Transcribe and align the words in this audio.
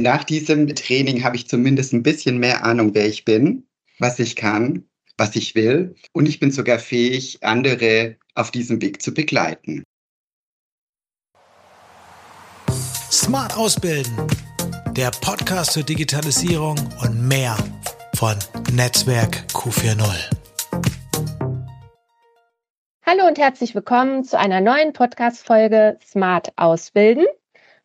Nach 0.00 0.24
diesem 0.24 0.74
Training 0.74 1.24
habe 1.24 1.36
ich 1.36 1.46
zumindest 1.46 1.92
ein 1.92 2.02
bisschen 2.02 2.38
mehr 2.38 2.64
Ahnung, 2.64 2.94
wer 2.94 3.06
ich 3.06 3.26
bin, 3.26 3.68
was 3.98 4.18
ich 4.18 4.34
kann, 4.34 4.88
was 5.18 5.36
ich 5.36 5.54
will. 5.54 5.94
Und 6.14 6.26
ich 6.26 6.40
bin 6.40 6.50
sogar 6.50 6.78
fähig, 6.78 7.42
andere 7.42 8.16
auf 8.34 8.50
diesem 8.50 8.80
Weg 8.80 9.02
zu 9.02 9.12
begleiten. 9.12 9.82
Smart 13.12 13.54
Ausbilden, 13.58 14.26
der 14.96 15.10
Podcast 15.20 15.74
zur 15.74 15.82
Digitalisierung 15.82 16.76
und 17.02 17.28
mehr 17.28 17.58
von 18.16 18.36
Netzwerk 18.72 19.44
Q40. 19.52 20.30
Hallo 23.04 23.26
und 23.28 23.38
herzlich 23.38 23.74
willkommen 23.74 24.24
zu 24.24 24.38
einer 24.38 24.62
neuen 24.62 24.94
Podcast-Folge 24.94 25.98
Smart 26.02 26.54
Ausbilden. 26.56 27.26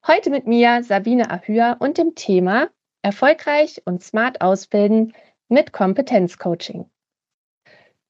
Heute 0.07 0.29
mit 0.29 0.45
mir 0.45 0.83
Sabine 0.83 1.31
Ahür 1.31 1.77
und 1.79 1.97
dem 1.97 2.13
Thema 2.13 2.67
Erfolgreich 3.01 3.81
und 3.85 4.03
smart 4.03 4.39
ausbilden 4.39 5.13
mit 5.49 5.73
Kompetenzcoaching. 5.73 6.85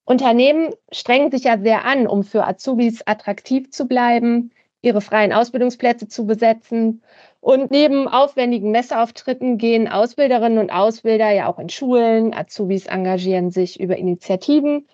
Unternehmen 0.03 0.73
strengen 0.91 1.31
sich 1.31 1.45
ja 1.45 1.57
sehr 1.57 1.85
an, 1.85 2.05
um 2.05 2.25
für 2.25 2.45
Azubis 2.45 3.01
attraktiv 3.05 3.71
zu 3.71 3.87
bleiben, 3.87 4.51
ihre 4.81 4.99
freien 4.99 5.31
Ausbildungsplätze 5.31 6.09
zu 6.09 6.25
besetzen. 6.25 7.01
Und 7.39 7.71
neben 7.71 8.09
aufwendigen 8.09 8.71
Messeauftritten 8.71 9.57
gehen 9.57 9.87
Ausbilderinnen 9.87 10.57
und 10.57 10.71
Ausbilder 10.71 11.31
ja 11.31 11.47
auch 11.47 11.59
in 11.59 11.69
Schulen. 11.69 12.33
Azubis 12.33 12.87
engagieren 12.87 13.51
sich 13.51 13.79
über 13.79 13.95
Initiativen, 13.95 14.85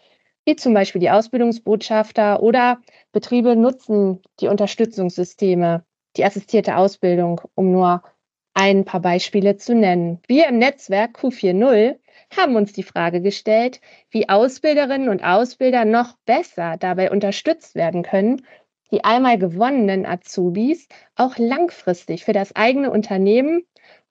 wie 0.45 0.55
zum 0.55 0.75
Beispiel 0.75 1.01
die 1.01 1.09
Ausbildungsbotschafter 1.09 2.43
oder 2.43 2.79
Betriebe 3.11 3.55
nutzen 3.55 4.21
die 4.39 4.49
Unterstützungssysteme 4.49 5.83
die 6.17 6.25
assistierte 6.25 6.77
Ausbildung, 6.77 7.41
um 7.55 7.71
nur 7.71 8.03
ein 8.53 8.83
paar 8.85 8.99
Beispiele 8.99 9.57
zu 9.57 9.73
nennen. 9.73 10.19
Wir 10.27 10.47
im 10.47 10.57
Netzwerk 10.57 11.17
Q40 11.17 11.95
haben 12.35 12.55
uns 12.55 12.73
die 12.73 12.83
Frage 12.83 13.21
gestellt, 13.21 13.79
wie 14.09 14.29
Ausbilderinnen 14.29 15.09
und 15.09 15.23
Ausbilder 15.23 15.85
noch 15.85 16.15
besser 16.25 16.75
dabei 16.77 17.11
unterstützt 17.11 17.75
werden 17.75 18.03
können, 18.03 18.45
die 18.91 19.03
einmal 19.03 19.37
gewonnenen 19.37 20.05
Azubis 20.05 20.87
auch 21.15 21.37
langfristig 21.37 22.25
für 22.25 22.33
das 22.33 22.55
eigene 22.55 22.91
Unternehmen 22.91 23.63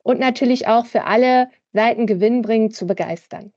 und 0.02 0.19
natürlich 0.19 0.67
auch 0.67 0.86
für 0.86 1.05
alle 1.05 1.50
Seiten 1.72 2.06
gewinnbringend 2.06 2.74
zu 2.74 2.86
begeistern. 2.86 3.52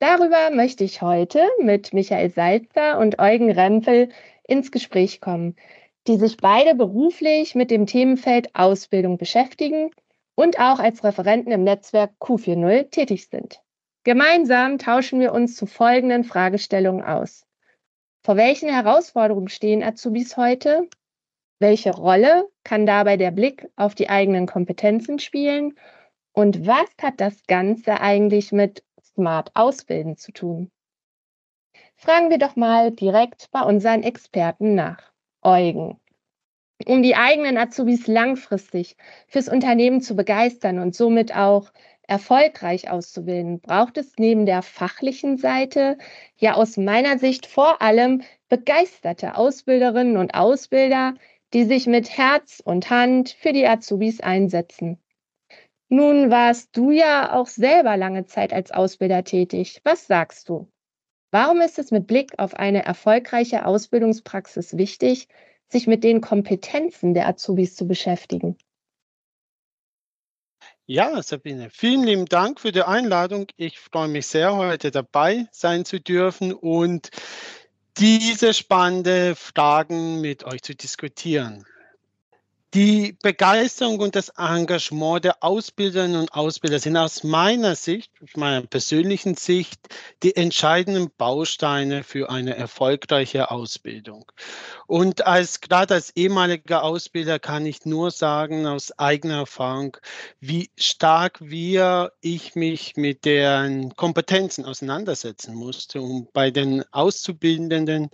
Darüber 0.00 0.50
möchte 0.50 0.84
ich 0.84 1.02
heute 1.02 1.42
mit 1.60 1.92
Michael 1.92 2.30
Salzer 2.30 2.98
und 2.98 3.18
Eugen 3.18 3.50
Rempel 3.50 4.10
ins 4.46 4.70
Gespräch 4.70 5.20
kommen 5.20 5.56
die 6.06 6.16
sich 6.16 6.36
beide 6.36 6.74
beruflich 6.74 7.54
mit 7.54 7.70
dem 7.70 7.86
Themenfeld 7.86 8.54
Ausbildung 8.54 9.18
beschäftigen 9.18 9.90
und 10.34 10.58
auch 10.58 10.78
als 10.78 11.04
Referenten 11.04 11.52
im 11.52 11.64
Netzwerk 11.64 12.12
Q40 12.20 12.90
tätig 12.90 13.28
sind. 13.28 13.60
Gemeinsam 14.04 14.78
tauschen 14.78 15.20
wir 15.20 15.32
uns 15.32 15.56
zu 15.56 15.66
folgenden 15.66 16.24
Fragestellungen 16.24 17.04
aus. 17.04 17.46
Vor 18.24 18.36
welchen 18.36 18.70
Herausforderungen 18.70 19.48
stehen 19.48 19.82
Azubis 19.82 20.36
heute? 20.36 20.88
Welche 21.58 21.94
Rolle 21.94 22.48
kann 22.64 22.86
dabei 22.86 23.18
der 23.18 23.30
Blick 23.30 23.68
auf 23.76 23.94
die 23.94 24.08
eigenen 24.08 24.46
Kompetenzen 24.46 25.18
spielen? 25.18 25.78
Und 26.32 26.66
was 26.66 26.88
hat 27.02 27.20
das 27.20 27.46
Ganze 27.46 28.00
eigentlich 28.00 28.52
mit 28.52 28.82
Smart 29.02 29.50
Ausbilden 29.54 30.16
zu 30.16 30.32
tun? 30.32 30.70
Fragen 31.96 32.30
wir 32.30 32.38
doch 32.38 32.56
mal 32.56 32.92
direkt 32.92 33.50
bei 33.50 33.60
unseren 33.60 34.02
Experten 34.02 34.74
nach. 34.74 35.09
Eugen. 35.42 35.98
Um 36.86 37.02
die 37.02 37.16
eigenen 37.16 37.58
Azubis 37.58 38.06
langfristig 38.06 38.96
fürs 39.26 39.48
Unternehmen 39.48 40.00
zu 40.00 40.16
begeistern 40.16 40.78
und 40.78 40.94
somit 40.94 41.34
auch 41.34 41.70
erfolgreich 42.10 42.90
auszubilden, 42.90 43.60
braucht 43.60 43.96
es 43.96 44.14
neben 44.18 44.46
der 44.46 44.62
fachlichen 44.62 45.36
Seite 45.36 45.98
ja 46.36 46.54
aus 46.54 46.76
meiner 46.76 47.18
Sicht 47.18 47.46
vor 47.46 47.82
allem 47.82 48.22
begeisterte 48.48 49.36
Ausbilderinnen 49.36 50.16
und 50.16 50.34
Ausbilder, 50.34 51.14
die 51.52 51.64
sich 51.64 51.86
mit 51.86 52.16
Herz 52.16 52.60
und 52.64 52.90
Hand 52.90 53.30
für 53.30 53.52
die 53.52 53.66
Azubis 53.66 54.20
einsetzen. 54.20 54.98
Nun 55.88 56.30
warst 56.30 56.76
du 56.76 56.90
ja 56.90 57.32
auch 57.32 57.46
selber 57.46 57.96
lange 57.96 58.24
Zeit 58.24 58.52
als 58.52 58.70
Ausbilder 58.70 59.24
tätig. 59.24 59.80
Was 59.84 60.06
sagst 60.06 60.48
du? 60.48 60.68
Warum 61.30 61.60
ist 61.60 61.78
es 61.78 61.90
mit 61.90 62.06
Blick 62.06 62.38
auf 62.38 62.54
eine 62.54 62.84
erfolgreiche 62.84 63.64
Ausbildungspraxis 63.64 64.76
wichtig, 64.76 65.28
sich 65.68 65.86
mit 65.86 66.02
den 66.02 66.20
Kompetenzen 66.20 67.14
der 67.14 67.28
Azubis 67.28 67.76
zu 67.76 67.86
beschäftigen? 67.86 68.56
Ja, 70.86 71.22
Sabine, 71.22 71.70
vielen 71.70 72.02
lieben 72.02 72.26
Dank 72.26 72.58
für 72.58 72.72
die 72.72 72.82
Einladung. 72.82 73.46
Ich 73.56 73.78
freue 73.78 74.08
mich 74.08 74.26
sehr, 74.26 74.56
heute 74.56 74.90
dabei 74.90 75.46
sein 75.52 75.84
zu 75.84 76.00
dürfen 76.00 76.52
und 76.52 77.10
diese 77.96 78.52
spannenden 78.52 79.36
Fragen 79.36 80.20
mit 80.20 80.42
euch 80.42 80.62
zu 80.62 80.74
diskutieren. 80.74 81.64
Die 82.72 83.16
Begeisterung 83.20 83.98
und 83.98 84.14
das 84.14 84.28
Engagement 84.36 85.24
der 85.24 85.42
Ausbilderinnen 85.42 86.20
und 86.20 86.32
Ausbilder 86.32 86.78
sind 86.78 86.96
aus 86.96 87.24
meiner 87.24 87.74
Sicht, 87.74 88.12
aus 88.22 88.36
meiner 88.36 88.64
persönlichen 88.64 89.34
Sicht, 89.34 89.80
die 90.22 90.36
entscheidenden 90.36 91.10
Bausteine 91.18 92.04
für 92.04 92.30
eine 92.30 92.54
erfolgreiche 92.54 93.50
Ausbildung. 93.50 94.30
Und 94.86 95.26
als, 95.26 95.60
gerade 95.60 95.94
als 95.94 96.14
ehemaliger 96.14 96.84
Ausbilder 96.84 97.40
kann 97.40 97.66
ich 97.66 97.86
nur 97.86 98.12
sagen, 98.12 98.68
aus 98.68 98.96
eigener 98.96 99.38
Erfahrung, 99.38 99.96
wie 100.38 100.70
stark 100.78 101.40
wir, 101.40 102.12
ich 102.20 102.54
mich 102.54 102.94
mit 102.94 103.24
deren 103.24 103.96
Kompetenzen 103.96 104.64
auseinandersetzen 104.64 105.56
musste, 105.56 106.00
um 106.00 106.28
bei 106.32 106.52
den 106.52 106.84
Auszubildenden 106.92 108.10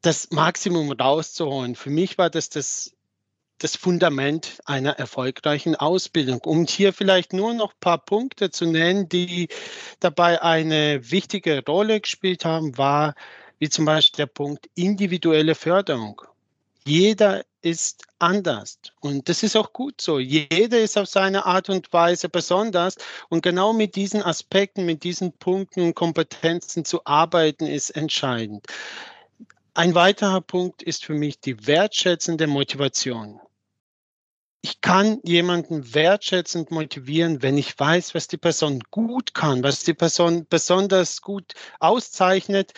das 0.00 0.30
Maximum 0.30 0.90
rauszuholen. 0.90 1.76
Für 1.76 1.90
mich 1.90 2.16
war 2.16 2.30
das 2.30 2.48
das 2.48 2.94
das 3.62 3.76
Fundament 3.76 4.60
einer 4.64 4.98
erfolgreichen 4.98 5.76
Ausbildung. 5.76 6.40
Um 6.40 6.66
hier 6.66 6.92
vielleicht 6.92 7.32
nur 7.32 7.54
noch 7.54 7.72
ein 7.72 7.80
paar 7.80 7.98
Punkte 7.98 8.50
zu 8.50 8.66
nennen, 8.66 9.08
die 9.08 9.48
dabei 10.00 10.42
eine 10.42 11.10
wichtige 11.10 11.64
Rolle 11.64 12.00
gespielt 12.00 12.44
haben, 12.44 12.76
war 12.76 13.14
wie 13.60 13.68
zum 13.68 13.84
Beispiel 13.84 14.16
der 14.16 14.26
Punkt 14.26 14.68
individuelle 14.74 15.54
Förderung. 15.54 16.20
Jeder 16.84 17.44
ist 17.60 18.02
anders 18.18 18.78
und 19.00 19.28
das 19.28 19.44
ist 19.44 19.54
auch 19.54 19.72
gut 19.72 20.00
so. 20.00 20.18
Jeder 20.18 20.80
ist 20.80 20.98
auf 20.98 21.06
seine 21.06 21.46
Art 21.46 21.68
und 21.68 21.92
Weise 21.92 22.28
besonders 22.28 22.96
und 23.28 23.42
genau 23.42 23.72
mit 23.72 23.94
diesen 23.94 24.24
Aspekten, 24.24 24.84
mit 24.84 25.04
diesen 25.04 25.32
Punkten 25.32 25.82
und 25.82 25.94
Kompetenzen 25.94 26.84
zu 26.84 27.04
arbeiten, 27.04 27.68
ist 27.68 27.90
entscheidend. 27.90 28.66
Ein 29.74 29.94
weiterer 29.94 30.40
Punkt 30.40 30.82
ist 30.82 31.04
für 31.04 31.14
mich 31.14 31.38
die 31.38 31.68
wertschätzende 31.68 32.48
Motivation 32.48 33.40
ich 34.62 34.80
kann 34.80 35.18
jemanden 35.24 35.92
wertschätzend 35.92 36.70
motivieren, 36.70 37.42
wenn 37.42 37.58
ich 37.58 37.76
weiß, 37.78 38.14
was 38.14 38.28
die 38.28 38.36
Person 38.36 38.80
gut 38.92 39.34
kann, 39.34 39.64
was 39.64 39.82
die 39.82 39.92
Person 39.92 40.46
besonders 40.48 41.20
gut 41.20 41.54
auszeichnet. 41.80 42.72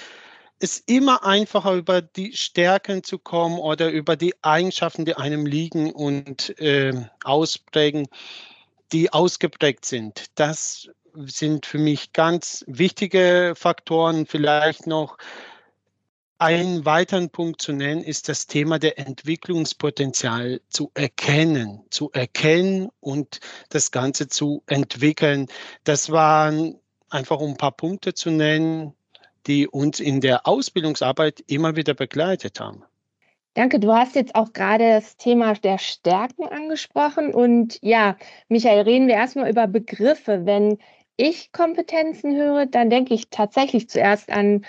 Es 0.59 0.79
ist 0.79 0.89
immer 0.89 1.27
einfacher, 1.27 1.75
über 1.75 2.01
die 2.01 2.33
Stärken 2.33 3.05
zu 3.05 3.19
kommen 3.19 3.59
oder 3.59 3.91
über 3.91 4.17
die 4.17 4.35
Eigenschaften, 4.43 5.05
die 5.05 5.17
einem 5.17 5.45
liegen 5.45 5.93
und 5.93 6.59
äh, 6.59 6.95
ausprägen, 7.23 8.09
die 8.93 9.13
ausgeprägt 9.13 9.85
sind. 9.85 10.27
Das 10.37 10.89
sind 11.15 11.67
für 11.67 11.79
mich 11.79 12.15
ganz 12.15 12.65
wichtige 12.67 13.53
Faktoren. 13.57 14.25
Vielleicht 14.25 14.87
noch 14.87 15.19
einen 16.45 16.85
weiteren 16.85 17.31
Punkt 17.31 17.63
zu 17.63 17.73
nennen 17.73 18.03
ist 18.03 18.29
das 18.29 18.47
Thema 18.47 18.79
der 18.79 18.99
Entwicklungspotenzial 18.99 20.61
zu 20.69 20.91
erkennen, 20.93 21.83
zu 21.89 22.11
erkennen 22.13 22.91
und 23.01 23.41
das 23.71 23.91
Ganze 23.91 24.29
zu 24.29 24.63
entwickeln. 24.67 25.47
Das 25.85 26.11
waren 26.11 26.79
einfach 27.09 27.41
um 27.41 27.53
ein 27.53 27.57
paar 27.57 27.73
Punkte 27.73 28.13
zu 28.13 28.31
nennen, 28.31 28.93
die 29.47 29.67
uns 29.67 30.01
in 30.01 30.21
der 30.21 30.47
Ausbildungsarbeit 30.47 31.43
immer 31.47 31.77
wieder 31.77 31.95
begleitet 31.95 32.61
haben. 32.61 32.85
Danke, 33.55 33.81
du 33.81 33.95
hast 33.95 34.15
jetzt 34.15 34.35
auch 34.35 34.53
gerade 34.53 34.87
das 34.91 35.17
Thema 35.17 35.55
der 35.55 35.79
Stärken 35.79 36.45
angesprochen. 36.45 37.33
Und 37.33 37.79
ja, 37.81 38.17
Michael, 38.49 38.83
reden 38.83 39.07
wir 39.07 39.15
erstmal 39.15 39.49
über 39.49 39.67
Begriffe. 39.67 40.45
Wenn 40.45 40.77
ich 41.17 41.53
Kompetenzen 41.53 42.37
höre, 42.37 42.67
dann 42.67 42.91
denke 42.91 43.15
ich 43.15 43.31
tatsächlich 43.31 43.89
zuerst 43.89 44.31
an 44.31 44.67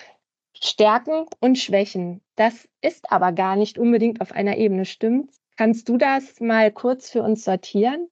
Stärken 0.66 1.26
und 1.40 1.58
Schwächen. 1.58 2.22
Das 2.36 2.68
ist 2.82 3.12
aber 3.12 3.32
gar 3.32 3.56
nicht 3.56 3.78
unbedingt 3.78 4.22
auf 4.22 4.32
einer 4.32 4.58
Ebene, 4.58 4.86
stimmt? 4.86 5.32
Kannst 5.58 5.88
du 5.88 5.98
das 5.98 6.40
mal 6.40 6.72
kurz 6.72 7.10
für 7.10 7.22
uns 7.22 7.44
sortieren? 7.44 8.08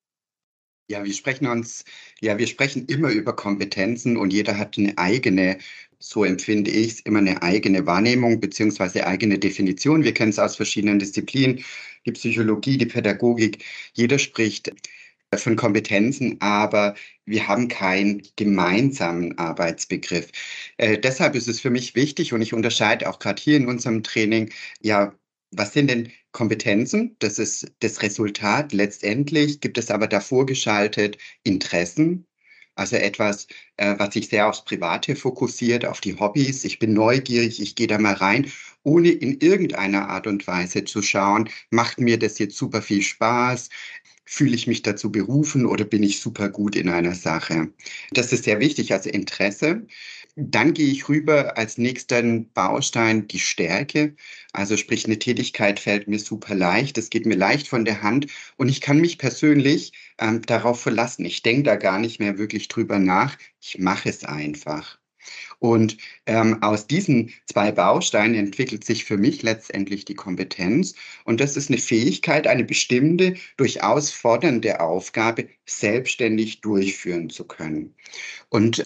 Ja, 0.89 1.03
wir 1.03 1.13
sprechen 1.13 1.47
uns, 1.47 1.85
ja, 2.21 2.37
wir 2.37 2.47
sprechen 2.47 2.85
immer 2.87 3.09
über 3.09 3.35
Kompetenzen 3.35 4.17
und 4.17 4.31
jeder 4.31 4.57
hat 4.57 4.77
eine 4.77 4.97
eigene, 4.97 5.57
so 5.97 6.23
empfinde 6.23 6.69
ich 6.71 6.87
es, 6.87 6.99
immer 7.01 7.19
eine 7.19 7.41
eigene 7.41 7.85
Wahrnehmung 7.85 8.39
beziehungsweise 8.39 9.07
eigene 9.07 9.39
Definition. 9.39 10.03
Wir 10.03 10.13
kennen 10.13 10.31
es 10.31 10.39
aus 10.39 10.55
verschiedenen 10.55 10.99
Disziplinen, 10.99 11.63
die 12.05 12.11
Psychologie, 12.11 12.77
die 12.77 12.85
Pädagogik. 12.85 13.63
Jeder 13.93 14.19
spricht 14.19 14.73
von 15.37 15.55
Kompetenzen, 15.55 16.39
aber 16.41 16.95
wir 17.25 17.47
haben 17.47 17.67
keinen 17.67 18.23
gemeinsamen 18.35 19.37
Arbeitsbegriff. 19.37 20.29
Äh, 20.77 20.97
deshalb 20.99 21.35
ist 21.35 21.47
es 21.47 21.59
für 21.59 21.69
mich 21.69 21.95
wichtig 21.95 22.33
und 22.33 22.41
ich 22.41 22.53
unterscheide 22.53 23.09
auch 23.09 23.19
gerade 23.19 23.41
hier 23.41 23.57
in 23.57 23.67
unserem 23.67 24.03
Training, 24.03 24.51
ja, 24.81 25.13
was 25.51 25.73
sind 25.73 25.89
denn 25.89 26.11
Kompetenzen? 26.31 27.15
Das 27.19 27.39
ist 27.39 27.71
das 27.79 28.01
Resultat. 28.01 28.73
Letztendlich 28.73 29.61
gibt 29.61 29.77
es 29.77 29.91
aber 29.91 30.07
davor 30.07 30.45
geschaltet 30.45 31.17
Interessen, 31.43 32.25
also 32.75 32.95
etwas, 32.95 33.47
äh, 33.77 33.95
was 33.97 34.13
sich 34.13 34.29
sehr 34.29 34.47
aufs 34.47 34.65
Private 34.65 35.15
fokussiert, 35.15 35.85
auf 35.85 36.01
die 36.01 36.17
Hobbys. 36.19 36.63
Ich 36.65 36.79
bin 36.79 36.93
neugierig, 36.93 37.61
ich 37.61 37.75
gehe 37.75 37.87
da 37.87 37.97
mal 37.99 38.15
rein, 38.15 38.51
ohne 38.83 39.09
in 39.09 39.39
irgendeiner 39.39 40.09
Art 40.09 40.27
und 40.27 40.47
Weise 40.47 40.83
zu 40.85 41.01
schauen, 41.01 41.49
macht 41.69 41.99
mir 41.99 42.17
das 42.19 42.39
jetzt 42.39 42.57
super 42.57 42.81
viel 42.81 43.01
Spaß? 43.03 43.69
Fühle 44.25 44.55
ich 44.55 44.67
mich 44.67 44.81
dazu 44.81 45.11
berufen 45.11 45.65
oder 45.65 45.83
bin 45.85 46.01
ich 46.03 46.19
super 46.19 46.49
gut 46.49 46.75
in 46.75 46.89
einer 46.89 47.13
Sache? 47.15 47.73
Das 48.11 48.31
ist 48.33 48.45
sehr 48.45 48.59
wichtig, 48.59 48.93
also 48.93 49.09
Interesse. 49.09 49.85
Dann 50.35 50.73
gehe 50.73 50.87
ich 50.87 51.09
rüber 51.09 51.57
als 51.57 51.77
nächsten 51.77 52.51
Baustein 52.53 53.27
die 53.27 53.39
Stärke. 53.39 54.15
Also 54.53 54.77
sprich, 54.77 55.05
eine 55.05 55.19
Tätigkeit 55.19 55.79
fällt 55.79 56.07
mir 56.07 56.19
super 56.19 56.55
leicht, 56.55 56.97
es 56.97 57.09
geht 57.09 57.25
mir 57.25 57.35
leicht 57.35 57.67
von 57.67 57.85
der 57.85 58.01
Hand 58.01 58.27
und 58.57 58.69
ich 58.69 58.81
kann 58.81 58.99
mich 58.99 59.17
persönlich 59.17 59.93
ähm, 60.19 60.41
darauf 60.41 60.81
verlassen. 60.81 61.25
Ich 61.25 61.43
denke 61.43 61.63
da 61.63 61.75
gar 61.75 61.99
nicht 61.99 62.19
mehr 62.19 62.37
wirklich 62.37 62.67
drüber 62.69 62.99
nach. 62.99 63.37
Ich 63.61 63.77
mache 63.77 64.09
es 64.09 64.23
einfach. 64.23 65.02
Und 65.59 65.97
ähm, 66.25 66.61
aus 66.61 66.87
diesen 66.87 67.33
zwei 67.45 67.71
Bausteinen 67.71 68.35
entwickelt 68.35 68.83
sich 68.83 69.05
für 69.05 69.17
mich 69.17 69.41
letztendlich 69.43 70.05
die 70.05 70.15
Kompetenz. 70.15 70.95
Und 71.25 71.39
das 71.39 71.57
ist 71.57 71.69
eine 71.69 71.79
Fähigkeit, 71.79 72.47
eine 72.47 72.63
bestimmte, 72.63 73.35
durchaus 73.57 74.11
fordernde 74.11 74.79
Aufgabe 74.79 75.47
selbstständig 75.65 76.61
durchführen 76.61 77.29
zu 77.29 77.45
können. 77.45 77.95
Und 78.49 78.83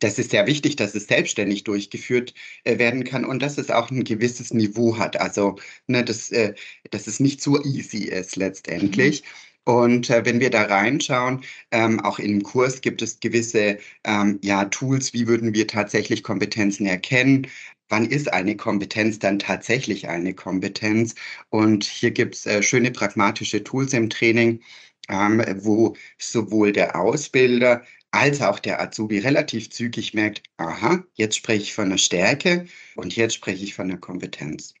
das 0.00 0.18
ist 0.18 0.30
sehr 0.30 0.46
wichtig, 0.46 0.76
dass 0.76 0.94
es 0.94 1.06
selbstständig 1.06 1.64
durchgeführt 1.64 2.34
äh, 2.64 2.78
werden 2.78 3.04
kann 3.04 3.24
und 3.24 3.40
dass 3.40 3.58
es 3.58 3.70
auch 3.70 3.90
ein 3.90 4.04
gewisses 4.04 4.52
Niveau 4.52 4.98
hat. 4.98 5.18
Also, 5.18 5.56
ne, 5.86 6.04
dass, 6.04 6.30
äh, 6.32 6.54
dass 6.90 7.06
es 7.06 7.20
nicht 7.20 7.40
so 7.40 7.62
easy 7.62 8.04
ist 8.04 8.36
letztendlich. 8.36 9.22
Mhm. 9.22 9.26
Und 9.66 10.10
äh, 10.10 10.24
wenn 10.24 10.38
wir 10.38 10.50
da 10.50 10.62
reinschauen, 10.62 11.42
ähm, 11.72 11.98
auch 12.00 12.20
im 12.20 12.44
Kurs 12.44 12.80
gibt 12.80 13.02
es 13.02 13.18
gewisse 13.18 13.78
ähm, 14.04 14.38
ja, 14.42 14.64
Tools, 14.66 15.12
wie 15.12 15.26
würden 15.26 15.54
wir 15.54 15.66
tatsächlich 15.66 16.22
Kompetenzen 16.22 16.86
erkennen. 16.86 17.48
Wann 17.88 18.06
ist 18.06 18.32
eine 18.32 18.56
Kompetenz 18.56 19.18
dann 19.18 19.40
tatsächlich 19.40 20.08
eine 20.08 20.34
Kompetenz? 20.34 21.16
Und 21.50 21.82
hier 21.82 22.12
gibt 22.12 22.36
es 22.36 22.46
äh, 22.46 22.62
schöne 22.62 22.92
pragmatische 22.92 23.64
Tools 23.64 23.92
im 23.92 24.08
Training, 24.08 24.62
ähm, 25.08 25.44
wo 25.56 25.96
sowohl 26.16 26.70
der 26.70 26.94
Ausbilder 26.94 27.82
als 28.12 28.42
auch 28.42 28.60
der 28.60 28.80
Azubi 28.80 29.18
relativ 29.18 29.70
zügig 29.70 30.14
merkt, 30.14 30.44
aha, 30.58 31.02
jetzt 31.14 31.36
spreche 31.36 31.64
ich 31.64 31.74
von 31.74 31.86
einer 31.86 31.98
Stärke 31.98 32.66
und 32.94 33.16
jetzt 33.16 33.34
spreche 33.34 33.64
ich 33.64 33.74
von 33.74 33.90
einer 33.90 33.98
Kompetenz. 33.98 34.74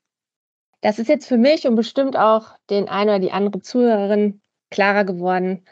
Das 0.80 1.00
ist 1.00 1.08
jetzt 1.08 1.26
für 1.26 1.38
mich 1.38 1.66
und 1.66 1.74
bestimmt 1.74 2.16
auch 2.16 2.56
den 2.70 2.88
einen 2.88 3.10
oder 3.10 3.18
die 3.18 3.32
andere 3.32 3.60
Zuhörerin 3.60 4.40
klarer 4.70 5.04
geworden. 5.04 5.64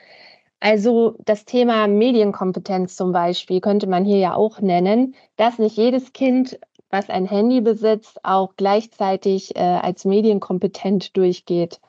Also 0.61 1.17
das 1.25 1.45
Thema 1.45 1.87
Medienkompetenz 1.89 2.97
zum 2.97 3.13
Beispiel 3.13 3.61
könnte 3.61 3.87
man 3.87 4.05
hier 4.05 4.19
ja 4.19 4.35
auch 4.35 4.61
nennen, 4.61 5.15
dass 5.37 5.59
nicht 5.59 5.77
jedes 5.77 6.13
Kind, 6.13 6.59
was 6.89 7.11
ein 7.11 7.27
Handy 7.27 7.61
besitzt, 7.61 8.25
auch 8.25 8.55
gleichzeitig 8.57 9.57
äh, 9.57 9.61
als 9.61 10.05
medienkompetent 10.05 11.17
durchgeht. 11.17 11.81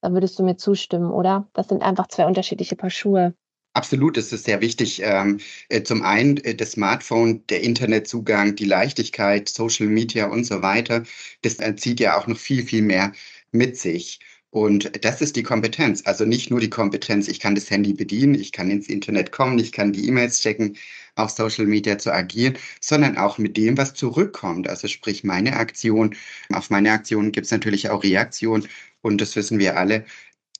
Da 0.00 0.12
würdest 0.12 0.38
du 0.38 0.42
mir 0.42 0.56
zustimmen, 0.56 1.10
oder? 1.10 1.48
Das 1.52 1.68
sind 1.68 1.82
einfach 1.82 2.08
zwei 2.08 2.26
unterschiedliche 2.26 2.76
Paar 2.76 2.90
Schuhe. 2.90 3.34
Absolut, 3.74 4.16
das 4.16 4.32
ist 4.32 4.44
sehr 4.44 4.60
wichtig. 4.60 5.02
Ähm, 5.02 5.40
äh, 5.68 5.82
zum 5.82 6.02
einen 6.02 6.36
äh, 6.38 6.54
das 6.54 6.72
Smartphone, 6.72 7.44
der 7.48 7.62
Internetzugang, 7.62 8.54
die 8.54 8.66
Leichtigkeit, 8.66 9.48
Social 9.48 9.88
Media 9.88 10.28
und 10.28 10.44
so 10.44 10.62
weiter, 10.62 11.02
das 11.42 11.58
zieht 11.76 11.98
ja 11.98 12.16
auch 12.16 12.28
noch 12.28 12.38
viel, 12.38 12.62
viel 12.62 12.82
mehr 12.82 13.12
mit 13.50 13.76
sich. 13.76 14.20
Und 14.54 15.04
das 15.04 15.20
ist 15.20 15.34
die 15.34 15.42
Kompetenz. 15.42 16.02
Also 16.04 16.24
nicht 16.24 16.48
nur 16.48 16.60
die 16.60 16.70
Kompetenz, 16.70 17.26
ich 17.26 17.40
kann 17.40 17.56
das 17.56 17.70
Handy 17.70 17.92
bedienen, 17.92 18.36
ich 18.36 18.52
kann 18.52 18.70
ins 18.70 18.88
Internet 18.88 19.32
kommen, 19.32 19.58
ich 19.58 19.72
kann 19.72 19.92
die 19.92 20.06
E-Mails 20.06 20.40
checken, 20.40 20.76
auf 21.16 21.30
Social 21.30 21.66
Media 21.66 21.98
zu 21.98 22.12
agieren, 22.12 22.56
sondern 22.80 23.18
auch 23.18 23.38
mit 23.38 23.56
dem, 23.56 23.76
was 23.76 23.94
zurückkommt. 23.94 24.68
Also 24.68 24.86
sprich 24.86 25.24
meine 25.24 25.56
Aktion. 25.56 26.14
Auf 26.52 26.70
meine 26.70 26.92
Aktion 26.92 27.32
gibt 27.32 27.46
es 27.46 27.50
natürlich 27.50 27.90
auch 27.90 28.04
Reaktion. 28.04 28.68
Und 29.02 29.20
das 29.20 29.34
wissen 29.34 29.58
wir 29.58 29.76
alle. 29.76 30.04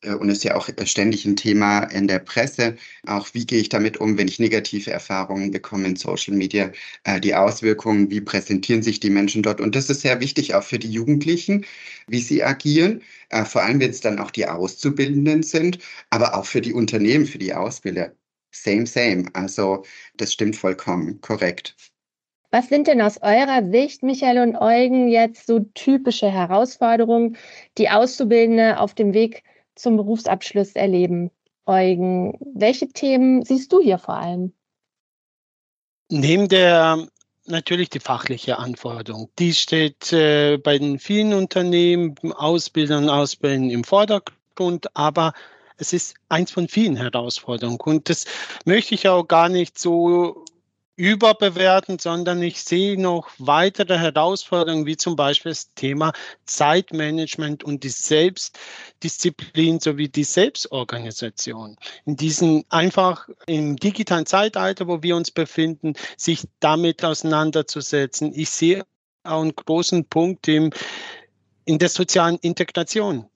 Äh, 0.04 0.14
und 0.14 0.28
ist 0.28 0.44
ja 0.44 0.54
auch 0.56 0.68
ständig 0.84 1.24
ein 1.24 1.36
Thema 1.36 1.84
in 1.84 2.08
der 2.08 2.18
Presse. 2.18 2.76
Auch 3.06 3.28
wie 3.32 3.46
gehe 3.46 3.60
ich 3.60 3.68
damit 3.68 3.98
um, 3.98 4.18
wenn 4.18 4.28
ich 4.28 4.38
negative 4.38 4.90
Erfahrungen 4.90 5.50
bekomme 5.50 5.88
in 5.88 5.96
Social 5.96 6.34
Media, 6.34 6.70
äh, 7.04 7.20
die 7.20 7.34
Auswirkungen, 7.34 8.10
wie 8.10 8.20
präsentieren 8.20 8.82
sich 8.82 9.00
die 9.00 9.10
Menschen 9.10 9.42
dort. 9.42 9.60
Und 9.60 9.74
das 9.74 9.90
ist 9.90 10.02
sehr 10.02 10.20
wichtig 10.20 10.54
auch 10.54 10.62
für 10.62 10.78
die 10.78 10.90
Jugendlichen, 10.90 11.64
wie 12.06 12.20
sie 12.20 12.42
agieren, 12.44 13.02
äh, 13.30 13.44
vor 13.44 13.62
allem 13.62 13.80
wenn 13.80 13.90
es 13.90 14.00
dann 14.00 14.18
auch 14.18 14.30
die 14.30 14.46
Auszubildenden 14.46 15.42
sind, 15.42 15.78
aber 16.10 16.36
auch 16.36 16.46
für 16.46 16.60
die 16.60 16.72
Unternehmen, 16.72 17.26
für 17.26 17.38
die 17.38 17.54
Ausbilder. 17.54 18.12
Same, 18.52 18.86
same. 18.86 19.26
Also 19.32 19.84
das 20.16 20.32
stimmt 20.32 20.56
vollkommen, 20.56 21.20
korrekt. 21.20 21.74
Was 22.50 22.68
sind 22.68 22.86
denn 22.86 23.02
aus 23.02 23.20
eurer 23.20 23.68
Sicht, 23.68 24.04
Michael 24.04 24.38
und 24.38 24.56
Eugen, 24.56 25.08
jetzt 25.08 25.48
so 25.48 25.58
typische 25.74 26.30
Herausforderungen, 26.30 27.36
die 27.78 27.90
Auszubildende 27.90 28.78
auf 28.78 28.94
dem 28.94 29.12
Weg 29.12 29.42
zum 29.74 29.96
Berufsabschluss 29.96 30.72
erleben. 30.72 31.30
Eugen, 31.66 32.38
welche 32.54 32.88
Themen 32.88 33.44
siehst 33.44 33.72
du 33.72 33.80
hier 33.80 33.98
vor 33.98 34.16
allem? 34.16 34.52
Neben 36.10 36.48
der 36.48 37.08
natürlich 37.46 37.90
die 37.90 38.00
fachliche 38.00 38.58
Anforderung. 38.58 39.30
Die 39.38 39.54
steht 39.54 40.12
äh, 40.12 40.58
bei 40.58 40.78
den 40.78 40.98
vielen 40.98 41.34
Unternehmen, 41.34 42.14
Ausbildern 42.32 43.08
Ausbildern 43.08 43.70
im 43.70 43.84
Vordergrund, 43.84 44.94
aber 44.96 45.32
es 45.76 45.92
ist 45.92 46.14
eins 46.28 46.50
von 46.50 46.68
vielen 46.68 46.96
Herausforderungen. 46.96 47.80
Und 47.80 48.08
das 48.08 48.26
möchte 48.64 48.94
ich 48.94 49.08
auch 49.08 49.24
gar 49.24 49.48
nicht 49.48 49.78
so 49.78 50.44
überbewerten, 50.96 51.98
sondern 51.98 52.42
ich 52.42 52.62
sehe 52.62 53.00
noch 53.00 53.28
weitere 53.38 53.98
Herausforderungen, 53.98 54.86
wie 54.86 54.96
zum 54.96 55.16
Beispiel 55.16 55.50
das 55.50 55.74
Thema 55.74 56.12
Zeitmanagement 56.46 57.64
und 57.64 57.82
die 57.82 57.88
Selbstdisziplin 57.88 59.80
sowie 59.80 60.08
die 60.08 60.24
Selbstorganisation. 60.24 61.76
In 62.04 62.16
diesem 62.16 62.64
einfach 62.68 63.28
im 63.46 63.76
digitalen 63.76 64.26
Zeitalter, 64.26 64.86
wo 64.86 65.02
wir 65.02 65.16
uns 65.16 65.30
befinden, 65.30 65.94
sich 66.16 66.46
damit 66.60 67.04
auseinanderzusetzen. 67.04 68.32
Ich 68.34 68.50
sehe 68.50 68.84
auch 69.24 69.42
einen 69.42 69.56
großen 69.56 70.04
Punkt 70.04 70.46
im, 70.46 70.70
in 71.64 71.78
der 71.78 71.88
sozialen 71.88 72.38
Integration. 72.38 73.26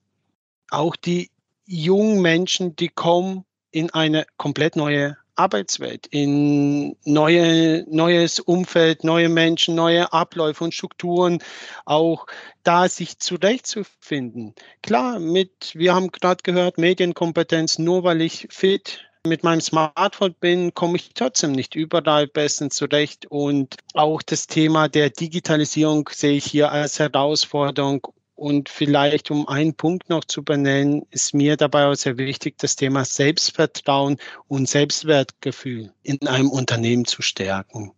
Auch 0.69 0.95
die 0.95 1.29
jungen 1.65 2.21
Menschen, 2.21 2.75
die 2.75 2.89
kommen 2.89 3.43
in 3.71 3.89
eine 3.91 4.25
komplett 4.37 4.75
neue 4.75 5.17
Arbeitswelt, 5.39 6.05
in 6.07 6.97
neue, 7.05 7.85
neues 7.89 8.41
Umfeld, 8.41 9.05
neue 9.05 9.29
Menschen, 9.29 9.73
neue 9.73 10.11
Abläufe 10.11 10.65
und 10.65 10.73
Strukturen, 10.73 11.41
auch 11.85 12.25
da 12.63 12.89
sich 12.89 13.19
zurechtzufinden. 13.19 14.53
Klar, 14.83 15.19
mit, 15.19 15.71
wir 15.75 15.95
haben 15.95 16.11
gerade 16.11 16.43
gehört, 16.43 16.77
Medienkompetenz, 16.77 17.79
nur 17.79 18.03
weil 18.03 18.21
ich 18.21 18.47
fit 18.51 19.09
mit 19.25 19.43
meinem 19.43 19.61
Smartphone 19.61 20.35
bin, 20.39 20.73
komme 20.73 20.97
ich 20.97 21.13
trotzdem 21.13 21.53
nicht 21.53 21.75
überall 21.75 22.27
bestens 22.27 22.75
zurecht. 22.75 23.25
Und 23.27 23.77
auch 23.93 24.21
das 24.21 24.47
Thema 24.47 24.89
der 24.89 25.09
Digitalisierung 25.09 26.09
sehe 26.11 26.37
ich 26.37 26.45
hier 26.45 26.71
als 26.71 26.99
Herausforderung 26.99 28.07
und 28.39 28.69
vielleicht, 28.69 29.31
um 29.31 29.47
einen 29.47 29.73
Punkt 29.73 30.09
noch 30.09 30.23
zu 30.23 30.43
benennen, 30.43 31.05
ist 31.11 31.33
mir 31.33 31.57
dabei 31.57 31.87
auch 31.87 31.95
sehr 31.95 32.17
wichtig, 32.17 32.57
das 32.57 32.75
Thema 32.75 33.03
Selbstvertrauen 33.03 34.17
und 34.47 34.69
Selbstwertgefühl 34.69 35.91
in 36.03 36.25
einem 36.25 36.49
Unternehmen 36.49 37.05
zu 37.05 37.21
stärken. 37.21 37.91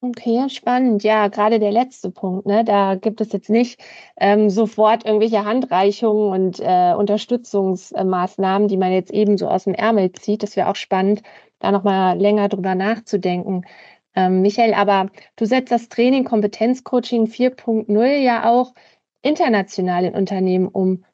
Okay, 0.00 0.48
spannend. 0.50 1.02
Ja, 1.02 1.28
gerade 1.28 1.58
der 1.58 1.72
letzte 1.72 2.10
Punkt. 2.10 2.46
Ne? 2.46 2.62
Da 2.62 2.94
gibt 2.94 3.20
es 3.20 3.32
jetzt 3.32 3.48
nicht 3.48 3.80
ähm, 4.18 4.50
sofort 4.50 5.06
irgendwelche 5.06 5.44
Handreichungen 5.44 6.30
und 6.30 6.60
äh, 6.60 6.92
Unterstützungsmaßnahmen, 6.94 8.68
die 8.68 8.76
man 8.76 8.92
jetzt 8.92 9.10
eben 9.10 9.38
so 9.38 9.48
aus 9.48 9.64
dem 9.64 9.74
Ärmel 9.74 10.12
zieht. 10.12 10.42
Das 10.42 10.56
wäre 10.56 10.68
auch 10.68 10.76
spannend, 10.76 11.22
da 11.58 11.72
nochmal 11.72 12.18
länger 12.18 12.48
drüber 12.48 12.74
nachzudenken. 12.74 13.64
Ähm, 14.14 14.42
Michael, 14.42 14.74
aber 14.74 15.10
du 15.36 15.46
setzt 15.46 15.72
das 15.72 15.88
Training 15.88 16.24
Kompetenzcoaching 16.24 17.24
4.0 17.24 18.04
ja 18.18 18.50
auch 18.50 18.74
international 19.24 20.04
in 20.04 20.14
Unternehmen 20.14 20.68
um. 20.68 21.04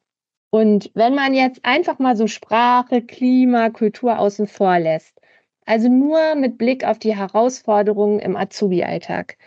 Und 0.51 0.91
wenn 0.93 1.15
man 1.15 1.33
jetzt 1.33 1.63
einfach 1.63 1.97
mal 1.99 2.15
so 2.15 2.27
Sprache, 2.27 3.01
Klima, 3.01 3.69
Kultur 3.69 4.19
außen 4.19 4.47
vor 4.47 4.79
lässt, 4.79 5.19
also 5.65 5.87
nur 5.89 6.35
mit 6.35 6.57
Blick 6.57 6.83
auf 6.83 6.99
die 6.99 7.15
Herausforderungen 7.15 8.19
im 8.19 8.35
Azubi-Alltag, 8.35 9.37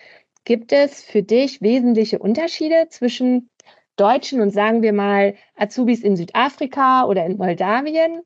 gibt 0.44 0.72
es 0.72 1.02
für 1.02 1.22
dich 1.22 1.60
wesentliche 1.60 2.18
Unterschiede 2.18 2.86
zwischen 2.88 3.50
Deutschen 3.96 4.40
und 4.40 4.50
sagen 4.50 4.82
wir 4.82 4.92
mal 4.92 5.34
Azubis 5.56 6.02
in 6.02 6.16
Südafrika 6.16 7.04
oder 7.06 7.24
in 7.26 7.36
Moldawien? 7.36 8.22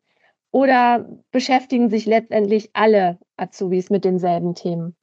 Oder 0.51 1.09
beschäftigen 1.31 1.91
sich 1.91 2.07
letztendlich 2.07 2.71
alle 2.73 3.19
Azubis 3.37 3.91
mit 3.91 4.05
denselben 4.05 4.55
Themen? 4.55 4.98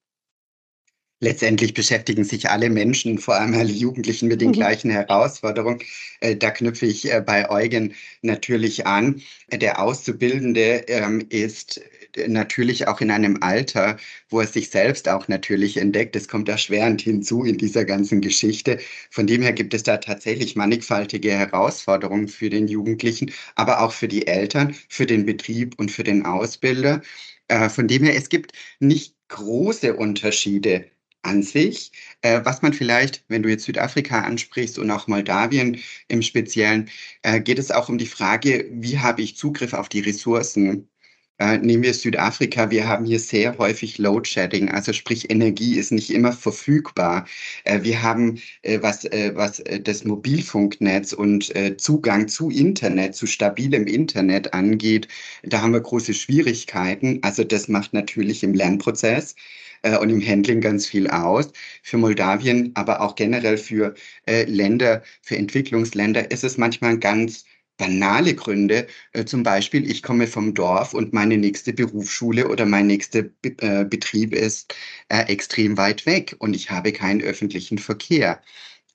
Letztendlich 1.21 1.73
beschäftigen 1.73 2.25
sich 2.25 2.49
alle 2.49 2.69
Menschen, 2.69 3.17
vor 3.19 3.35
allem 3.35 3.53
alle 3.53 3.71
Jugendlichen, 3.71 4.27
mit 4.27 4.41
den 4.41 4.49
mhm. 4.49 4.53
gleichen 4.53 4.91
Herausforderungen. 4.91 5.79
Äh, 6.19 6.35
da 6.35 6.51
knüpfe 6.51 6.85
ich 6.85 7.11
äh, 7.11 7.21
bei 7.21 7.49
Eugen 7.49 7.95
natürlich 8.21 8.85
an. 8.85 9.21
Der 9.51 9.81
Auszubildende 9.81 10.83
ähm, 10.87 11.25
ist 11.29 11.81
natürlich 12.27 12.87
auch 12.87 13.01
in 13.01 13.11
einem 13.11 13.37
Alter, 13.41 13.97
wo 14.29 14.41
er 14.41 14.47
sich 14.47 14.69
selbst 14.69 15.07
auch 15.07 15.27
natürlich 15.27 15.77
entdeckt. 15.77 16.15
Das 16.15 16.27
kommt 16.27 16.49
erschwerend 16.49 17.01
hinzu 17.01 17.43
in 17.43 17.57
dieser 17.57 17.85
ganzen 17.85 18.21
Geschichte. 18.21 18.79
Von 19.09 19.27
dem 19.27 19.41
her 19.41 19.53
gibt 19.53 19.73
es 19.73 19.83
da 19.83 19.97
tatsächlich 19.97 20.55
mannigfaltige 20.55 21.31
Herausforderungen 21.31 22.27
für 22.27 22.49
den 22.49 22.67
Jugendlichen, 22.67 23.31
aber 23.55 23.81
auch 23.81 23.91
für 23.93 24.07
die 24.07 24.27
Eltern, 24.27 24.75
für 24.89 25.05
den 25.05 25.25
Betrieb 25.25 25.79
und 25.79 25.91
für 25.91 26.03
den 26.03 26.25
Ausbilder. 26.25 27.01
Äh, 27.47 27.69
von 27.69 27.87
dem 27.87 28.03
her, 28.03 28.15
es 28.15 28.29
gibt 28.29 28.53
nicht 28.79 29.15
große 29.29 29.95
Unterschiede 29.95 30.85
an 31.25 31.43
sich. 31.43 31.91
Äh, 32.21 32.41
was 32.43 32.61
man 32.61 32.73
vielleicht, 32.73 33.23
wenn 33.27 33.43
du 33.43 33.49
jetzt 33.49 33.65
Südafrika 33.65 34.21
ansprichst 34.21 34.79
und 34.79 34.91
auch 34.91 35.07
Moldawien 35.07 35.79
im 36.07 36.21
Speziellen, 36.21 36.89
äh, 37.23 37.41
geht 37.41 37.59
es 37.59 37.71
auch 37.71 37.89
um 37.89 37.97
die 37.97 38.05
Frage, 38.07 38.67
wie 38.71 38.99
habe 38.99 39.21
ich 39.21 39.37
Zugriff 39.37 39.73
auf 39.73 39.89
die 39.89 40.01
Ressourcen? 40.01 40.89
Äh, 41.37 41.57
nehmen 41.57 41.83
wir 41.83 41.93
Südafrika, 41.93 42.71
wir 42.71 42.87
haben 42.87 43.03
hier 43.03 43.19
sehr 43.19 43.57
häufig 43.57 43.97
Load 43.97 44.27
Shedding, 44.27 44.69
also 44.69 44.93
sprich 44.93 45.29
Energie 45.29 45.75
ist 45.77 45.91
nicht 45.91 46.09
immer 46.11 46.31
verfügbar. 46.31 47.27
Äh, 47.65 47.83
wir 47.83 48.01
haben, 48.01 48.39
äh, 48.61 48.81
was, 48.81 49.03
was 49.03 49.61
das 49.81 50.05
Mobilfunknetz 50.05 51.13
und 51.13 51.53
Zugang 51.77 52.27
zu 52.27 52.49
Internet, 52.49 53.15
zu 53.15 53.27
stabilem 53.27 53.85
Internet 53.87 54.53
angeht, 54.53 55.07
da 55.43 55.61
haben 55.61 55.73
wir 55.73 55.81
große 55.81 56.13
Schwierigkeiten. 56.13 57.19
Also 57.21 57.43
das 57.43 57.67
macht 57.67 57.93
natürlich 57.93 58.43
im 58.43 58.53
Lernprozess 58.53 59.35
und 60.01 60.09
im 60.09 60.25
Handling 60.25 60.61
ganz 60.61 60.87
viel 60.87 61.07
aus. 61.07 61.51
Für 61.83 61.97
Moldawien, 61.97 62.71
aber 62.75 63.01
auch 63.01 63.15
generell 63.15 63.57
für 63.57 63.93
Länder, 64.27 65.03
für 65.21 65.37
Entwicklungsländer 65.37 66.31
ist 66.31 66.43
es 66.43 66.57
manchmal 66.57 66.97
ganz 66.97 67.45
banale 67.77 68.35
Gründe. 68.35 68.87
Äh, 69.13 69.25
zum 69.25 69.43
Beispiel, 69.43 69.89
ich 69.89 70.03
komme 70.03 70.27
vom 70.27 70.53
Dorf 70.53 70.93
und 70.93 71.13
meine 71.13 71.37
nächste 71.37 71.73
Berufsschule 71.73 72.47
oder 72.47 72.65
mein 72.65 72.87
nächster 72.87 73.23
äh, 73.43 73.85
Betrieb 73.85 74.33
ist 74.33 74.73
äh, 75.09 75.23
extrem 75.23 75.77
weit 75.77 76.05
weg 76.05 76.35
und 76.39 76.55
ich 76.55 76.71
habe 76.71 76.91
keinen 76.93 77.21
öffentlichen 77.21 77.77
Verkehr. 77.77 78.41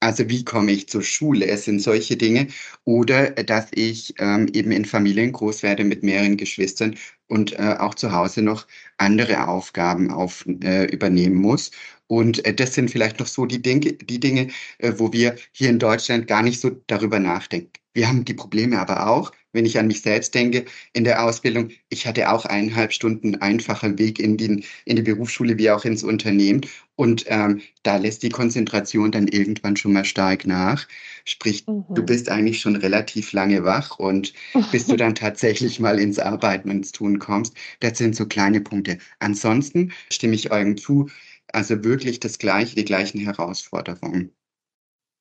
Also 0.01 0.29
wie 0.31 0.45
komme 0.45 0.73
ich 0.73 0.89
zur 0.89 1.03
Schule? 1.03 1.47
Es 1.47 1.65
sind 1.67 1.81
solche 1.81 2.17
Dinge. 2.17 2.49
Oder 2.85 3.37
äh, 3.39 3.45
dass 3.45 3.69
ich 3.73 4.15
ähm, 4.19 4.49
eben 4.53 4.73
in 4.73 4.85
Familien 4.87 5.33
groß 5.33 5.63
werde 5.63 5.85
mit 5.85 6.03
mehreren 6.03 6.37
Geschwistern 6.37 6.97
und 7.29 7.53
äh, 7.59 7.77
auch 7.79 7.95
zu 7.95 8.13
Hause 8.13 8.43
noch 8.43 8.67
andere 8.99 9.47
Aufgaben 9.49 10.11
auf, 10.11 10.45
äh, 10.63 10.87
übernehmen 10.87 11.37
muss. 11.37 11.71
Und 12.07 12.45
äh, 12.47 12.55
das 12.55 12.75
sind 12.75 12.91
vielleicht 12.91 13.21
noch 13.21 13.27
so 13.27 13.47
die 13.47 13.63
Dinge, 13.63 13.93
die 13.93 14.21
Dinge 14.21 14.49
äh, 14.79 14.93
wo 14.97 15.13
wir 15.13 15.37
hier 15.53 15.71
in 15.71 15.79
Deutschland 15.79 16.27
gar 16.27 16.43
nicht 16.43 16.61
so 16.61 16.71
darüber 16.87 17.19
nachdenken. 17.19 17.80
Wir 17.93 18.09
haben 18.09 18.25
die 18.25 18.35
Probleme 18.35 18.79
aber 18.79 19.09
auch, 19.09 19.33
wenn 19.53 19.67
ich 19.67 19.79
an 19.79 19.89
mich 19.89 20.03
selbst 20.03 20.35
denke, 20.35 20.65
in 20.93 21.05
der 21.05 21.25
Ausbildung. 21.25 21.71
Ich 21.89 22.07
hatte 22.07 22.31
auch 22.31 22.45
eineinhalb 22.45 22.93
Stunden 22.93 23.37
einfacher 23.37 23.99
Weg 23.99 24.21
in, 24.21 24.37
den, 24.37 24.65
in 24.85 24.97
die 24.97 25.03
Berufsschule 25.03 25.59
wie 25.59 25.71
auch 25.71 25.85
ins 25.85 26.05
Unternehmen. 26.05 26.61
Und 26.95 27.25
ähm, 27.27 27.61
da 27.83 27.97
lässt 27.97 28.23
die 28.23 28.29
Konzentration 28.29 29.11
dann 29.11 29.27
irgendwann 29.27 29.77
schon 29.77 29.93
mal 29.93 30.05
stark 30.05 30.47
nach. 30.47 30.87
Sprich, 31.25 31.67
mhm. 31.67 31.85
du 31.91 32.05
bist 32.05 32.29
eigentlich 32.29 32.61
schon 32.61 32.77
relativ 32.77 33.33
lange 33.33 33.65
wach 33.65 33.99
und 33.99 34.35
bis 34.71 34.87
du 34.87 34.97
dann 34.97 35.15
tatsächlich 35.17 35.81
mal 35.81 35.99
ins 35.99 36.19
Arbeiten 36.19 36.71
und 36.71 36.77
ins 36.77 36.93
Tun 36.93 37.19
kommst, 37.19 37.55
das 37.81 37.99
sind 37.99 38.15
so 38.15 38.27
kleine 38.27 38.61
Punkte. 38.61 38.99
Ansonsten 39.19 39.93
stimme 40.13 40.35
ich 40.35 40.53
euch 40.53 40.77
zu, 40.77 41.09
also 41.53 41.83
wirklich 41.83 42.21
das 42.21 42.39
gleiche, 42.39 42.77
die 42.77 42.85
gleichen 42.85 43.19
Herausforderungen. 43.21 44.33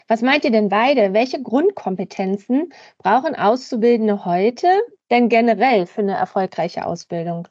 Was 0.10 0.24
meint 0.24 0.44
ihr 0.44 0.50
denn 0.50 0.70
beide? 0.70 1.13
Welche 1.13 1.39
Grundkompetenzen 1.39 2.74
brauchen 2.98 3.36
Auszubildende 3.36 4.25
heute 4.25 4.68
denn 5.12 5.30
generell 5.30 5.86
für 5.86 6.01
eine 6.01 6.16
erfolgreiche 6.16 6.88
Ausbildung? 6.88 7.48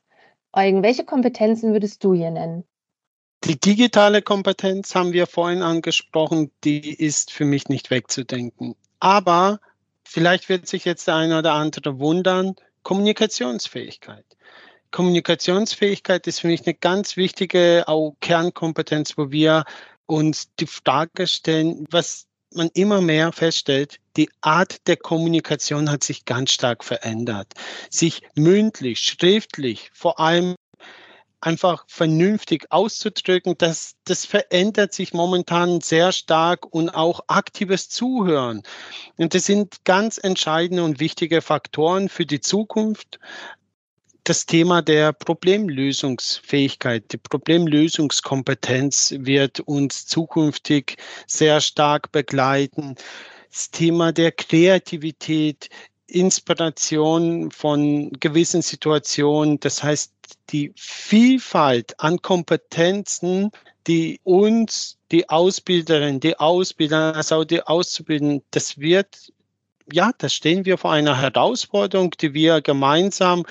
Eugen, 0.53 0.83
welche 0.83 1.05
Kompetenzen 1.05 1.73
würdest 1.73 2.03
du 2.03 2.15
hier 2.15 2.33
nennen? 2.33 2.65
Die 3.45 3.61
digitale 3.61 4.23
Kompetenz 4.23 4.97
haben 4.97 5.13
wir 5.13 5.29
vorhin 5.29 5.63
angesprochen, 5.63 6.51
die 6.65 6.93
ist 6.93 7.31
für 7.31 7.45
mich 7.45 7.69
nicht 7.69 7.93
wegzudenken. 7.93 8.75
Aber 8.99 9.61
vielleicht 10.03 10.49
wird 10.49 10.67
sich 10.67 10.85
jetzt 10.85 11.07
der 11.07 11.15
eine 11.15 11.39
oder 11.39 11.53
andere 11.53 12.01
wundern, 12.01 12.57
Kommunikationsfähigkeit. 12.83 14.25
Kommunikationsfähigkeit 14.91 16.27
ist 16.27 16.41
für 16.41 16.49
mich 16.49 16.67
eine 16.67 16.75
ganz 16.75 17.17
wichtige 17.17 17.85
Kernkompetenz, 18.19 19.17
wo 19.17 19.31
wir 19.31 19.65
uns 20.07 20.53
die 20.59 20.67
Frage 20.67 21.29
stellen, 21.29 21.87
was 21.91 22.28
man 22.55 22.71
immer 22.75 23.01
mehr 23.01 23.33
feststellt, 23.33 23.99
die 24.17 24.31
Art 24.41 24.87
der 24.87 24.97
Kommunikation 24.97 25.91
hat 25.91 26.03
sich 26.03 26.25
ganz 26.25 26.53
stark 26.53 26.85
verändert. 26.85 27.53
Sich 27.91 28.23
mündlich, 28.35 29.01
schriftlich, 29.01 29.91
vor 29.93 30.19
allem 30.19 30.55
einfach 31.41 31.85
vernünftig 31.87 32.67
auszudrücken, 32.71 33.55
das, 33.59 33.95
das 34.05 34.25
verändert 34.25 34.93
sich 34.93 35.13
momentan 35.13 35.81
sehr 35.81 36.13
stark 36.13 36.67
und 36.67 36.91
auch 36.91 37.21
aktives 37.29 37.89
Zuhören. 37.89 38.63
Und 39.17 39.35
das 39.35 39.45
sind 39.45 39.85
ganz 39.85 40.19
entscheidende 40.19 40.83
und 40.83 41.01
wichtige 41.01 41.41
Faktoren 41.41 42.09
für 42.09 42.27
die 42.27 42.41
Zukunft 42.41 43.21
das 44.29 44.45
Thema 44.45 44.83
der 44.83 45.15
Problemlösungsfähigkeit, 45.15 47.11
die 47.13 47.17
Problemlösungskompetenz 47.17 49.15
wird 49.21 49.61
uns 49.61 50.07
zukünftig 50.07 50.99
sehr 51.27 51.63
stark 51.63 52.13
begleiten. 52.13 52.97
Das 53.51 53.71
Thema 53.71 54.13
der 54.13 54.33
Kreativität, 54.33 55.71
Inspiration 56.07 57.51
von 57.51 58.13
gewissen 58.21 58.61
Situationen, 58.61 59.61
das 59.61 59.83
heißt 59.83 60.13
die 60.51 60.73
Vielfalt 60.77 61.99
an 61.99 62.21
Kompetenzen, 62.21 63.51
die 63.87 64.21
uns, 64.25 64.99
die 65.11 65.27
Ausbilderin, 65.31 66.21
die 66.21 66.39
Ausbilder, 66.39 67.17
also 67.17 67.45
die 67.45 67.63
Auszubildenden, 67.63 68.43
das 68.51 68.77
wird, 68.77 69.33
ja, 69.91 70.11
da 70.19 70.29
stehen 70.29 70.67
wir 70.67 70.77
vor 70.77 70.93
einer 70.93 71.19
Herausforderung, 71.19 72.11
die 72.11 72.35
wir 72.35 72.61
gemeinsam 72.61 73.47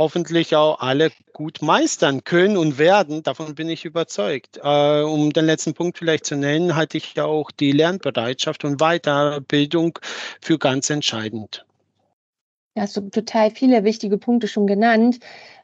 hoffentlich 0.00 0.56
auch 0.56 0.80
alle 0.80 1.10
gut 1.34 1.60
meistern 1.60 2.24
können 2.24 2.56
und 2.56 2.78
werden. 2.78 3.22
Davon 3.22 3.54
bin 3.54 3.68
ich 3.68 3.84
überzeugt. 3.84 4.58
Äh, 4.62 5.02
um 5.02 5.30
den 5.30 5.44
letzten 5.44 5.74
Punkt 5.74 5.98
vielleicht 5.98 6.24
zu 6.24 6.36
nennen, 6.36 6.74
halte 6.74 6.96
ich 6.96 7.14
ja 7.14 7.26
auch 7.26 7.50
die 7.50 7.72
Lernbereitschaft 7.72 8.64
und 8.64 8.80
Weiterbildung 8.80 9.98
für 10.40 10.58
ganz 10.58 10.88
entscheidend. 10.88 11.66
Ja, 12.74 12.84
hast 12.84 12.96
du 12.96 13.10
total 13.10 13.50
viele 13.50 13.84
wichtige 13.84 14.16
Punkte 14.16 14.48
schon 14.48 14.66
genannt. 14.66 15.18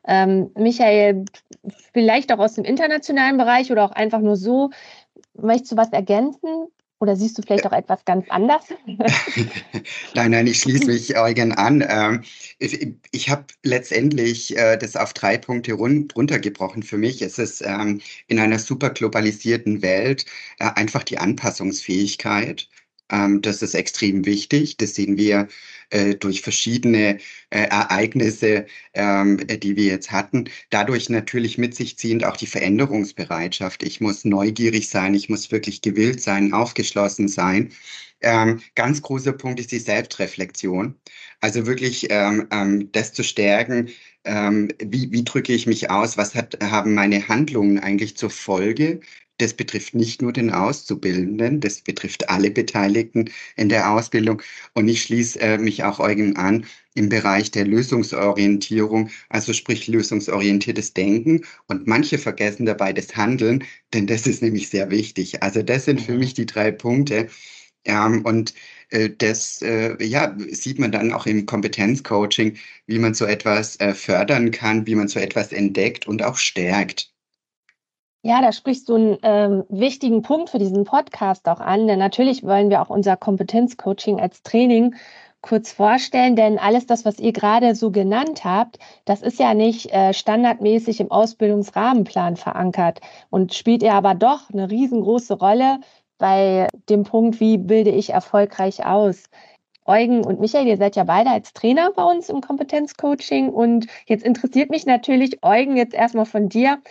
Ähm, 0.07 0.51
Michael, 0.55 1.25
vielleicht 1.95 2.31
auch 2.31 2.39
aus 2.39 2.55
dem 2.55 2.65
internationalen 2.65 3.39
Bereich 3.39 3.73
oder 3.73 3.87
auch 3.87 3.93
einfach 3.93 4.21
nur 4.21 4.37
so, 4.37 4.69
möchtest 5.33 5.73
du 5.73 5.77
was 5.79 5.93
ergänzen? 5.93 6.69
Oder 6.99 7.15
siehst 7.15 7.37
du 7.37 7.43
vielleicht 7.43 7.67
auch 7.67 7.73
etwas 7.73 8.05
ganz 8.07 8.27
anders? 8.31 8.65
nein, 10.15 10.31
nein, 10.31 10.47
ich 10.47 10.61
schließe 10.61 10.87
mich 10.87 11.19
Eugen 11.19 11.53
an. 11.53 11.85
Ähm, 11.87 12.23
ich, 12.59 13.29
habe 13.29 13.45
letztendlich 13.63 14.57
äh, 14.57 14.79
das 14.79 14.97
auf 14.97 15.13
drei 15.13 15.37
Punkte 15.37 15.75
runtergebrochen 15.75 16.83
für 16.83 16.97
mich. 16.97 17.21
Es 17.21 17.39
ist 17.39 17.61
ähm, 17.61 18.01
in 18.29 18.39
einer 18.39 18.59
super 18.59 18.91
globalisierten 18.91 19.83
Welt 19.83 20.25
äh, 20.59 20.71
einfach 20.75 21.03
die 21.03 21.19
Anpassungsfähigkeit. 21.19 22.69
Ähm, 23.11 23.43
das 23.43 23.63
ist 23.63 23.75
extrem 23.75 24.25
wichtig. 24.27 24.77
Das 24.77 24.95
sehen 24.95 25.17
wir 25.17 25.49
äh, 25.91 26.15
durch 26.17 26.43
verschiedene 26.43 27.19
äh, 27.51 27.63
Ereignisse, 27.69 28.67
ähm, 28.95 29.39
die 29.47 29.77
wir 29.77 29.85
jetzt 29.87 30.11
hatten. 30.11 30.49
Dadurch 30.71 31.09
natürlich 31.09 31.59
mit 31.59 31.75
sich 31.75 31.97
ziehend 31.99 32.25
auch 32.25 32.37
die 32.37 32.47
Veränderungsbereitschaft. 32.47 33.83
Ich 33.83 34.01
muss 34.01 34.25
neugierig 34.25 34.89
sein, 34.89 35.15
ich 35.15 35.29
muss 35.29 35.53
wirklich 35.53 35.83
gewillt 35.83 36.21
sein, 36.21 36.53
aufgeschlossen 36.53 37.29
sein. 37.29 37.73
Ähm, 38.23 38.61
ganz 38.75 39.03
großer 39.03 39.33
Punkt 39.33 39.61
ist 39.61 39.73
die 39.73 39.79
Selbstreflexion. 39.79 40.97
Also 41.41 41.67
wirklich 41.67 42.07
ähm, 42.11 42.49
ähm, 42.51 42.91
das 42.93 43.13
zu 43.13 43.23
stärken, 43.23 43.91
ähm, 44.27 44.69
wie, 44.83 45.11
wie 45.13 45.25
drücke 45.25 45.53
ich 45.53 45.67
mich 45.67 45.91
aus, 45.91 46.17
was 46.17 46.35
hat, 46.35 46.59
haben 46.63 46.95
meine 46.95 47.29
Handlungen 47.29 47.79
eigentlich 47.79 48.17
zur 48.17 48.31
Folge, 48.31 49.01
das 49.39 49.55
betrifft 49.55 49.95
nicht 49.95 50.23
nur 50.23 50.33
den 50.33 50.51
Auszubildenden, 50.51 51.61
das 51.61 51.83
betrifft 51.83 52.31
alle 52.31 52.51
Beteiligten 52.51 53.31
in 53.57 53.69
der 53.69 53.91
Ausbildung. 53.91 54.43
Und 54.73 54.89
ich 54.89 55.03
schließe 55.03 55.41
äh, 55.41 55.59
mich 55.59 55.85
auch 55.85 56.01
Eugen 56.01 56.37
an 56.37 56.65
im 56.95 57.11
Bereich 57.11 57.51
der 57.51 57.67
Lösungsorientierung, 57.67 59.11
also 59.29 59.53
sprich 59.53 59.89
lösungsorientiertes 59.89 60.95
Denken. 60.95 61.43
Und 61.69 61.87
manche 61.87 62.17
vergessen 62.19 62.65
dabei 62.65 62.95
das 62.95 63.15
Handeln, 63.15 63.65
denn 63.93 64.07
das 64.07 64.27
ist 64.27 64.43
nämlich 64.43 64.71
sehr 64.71 64.91
wichtig. 64.91 65.43
Also 65.43 65.63
das 65.63 65.85
sind 65.85 66.01
für 66.01 66.13
mhm. 66.13 66.21
mich 66.21 66.35
die 66.35 66.47
drei 66.47 66.71
Punkte. 66.71 67.29
Ähm, 67.85 68.25
und 68.25 68.55
das 68.91 69.63
äh, 69.63 69.97
ja, 70.05 70.35
sieht 70.51 70.79
man 70.79 70.93
dann 70.93 71.13
auch 71.13 71.27
im 71.27 71.47
Kompetenzcoaching, 71.47 72.57
wie 72.87 72.99
man 72.99 73.15
so 73.15 73.25
etwas 73.25 73.79
äh, 73.81 73.95
fördern 73.95 74.51
kann, 74.51 74.87
wie 74.87 74.95
man 74.95 75.09
so 75.09 75.19
etwas 75.19 75.53
entdeckt 75.53 76.07
und 76.07 76.23
auch 76.23 76.37
stärkt. 76.37 77.11
Ja, 78.23 78.41
da 78.43 78.51
sprichst 78.53 78.89
du 78.89 78.97
einen 78.97 79.19
ähm, 79.23 79.65
wichtigen 79.69 80.23
Punkt 80.23 80.51
für 80.51 80.59
diesen 80.59 80.85
Podcast 80.85 81.49
auch 81.49 81.61
an, 81.61 81.87
denn 81.87 82.01
natürlich 82.01 82.43
wollen 82.43 82.71
wir 82.71 82.83
auch 82.83 82.91
unser 82.91 83.17
Kompetenzcoaching 83.17 84.21
als 84.21 84.43
Training 84.43 84.97
kurz 85.43 85.71
vorstellen, 85.71 86.35
denn 86.35 86.59
alles 86.59 86.87
das, 86.87 87.05
was 87.05 87.21
ihr 87.21 87.33
gerade 87.33 87.77
so 87.77 87.93
genannt 87.93 88.45
habt, 88.45 88.79
das 89.05 89.23
ist 89.23 89.39
ja 89.39 89.55
nicht 89.55 89.93
äh, 89.93 90.13
standardmäßig 90.13 90.99
im 91.01 91.11
Ausbildungsrahmenplan 91.13 92.37
verankert 92.37 93.01
und 93.31 93.55
spielt 93.55 93.83
ja 93.83 93.93
aber 93.93 94.15
doch 94.15 94.51
eine 94.51 94.71
riesengroße 94.71 95.35
Rolle 95.35 95.79
bei 96.19 96.69
dem 96.89 97.05
Punkt, 97.05 97.41
wie 97.41 97.59
bilde 97.59 97.91
ich 97.91 98.11
erfolgreich 98.11 98.85
aus. 98.85 99.25
Eugen 99.85 100.25
und 100.25 100.41
Michael, 100.41 100.67
ihr 100.67 100.77
seid 100.77 100.97
ja 100.97 101.05
beide 101.05 101.31
als 101.31 101.53
Trainer 101.53 101.93
bei 101.93 102.03
uns 102.03 102.29
im 102.29 102.41
Kompetenzcoaching 102.41 103.51
und 103.51 103.87
jetzt 104.07 104.25
interessiert 104.25 104.71
mich 104.71 104.85
natürlich, 104.85 105.45
Eugen, 105.45 105.77
jetzt 105.77 105.95
erstmal 105.95 106.27
von 106.27 106.49
dir, 106.49 106.83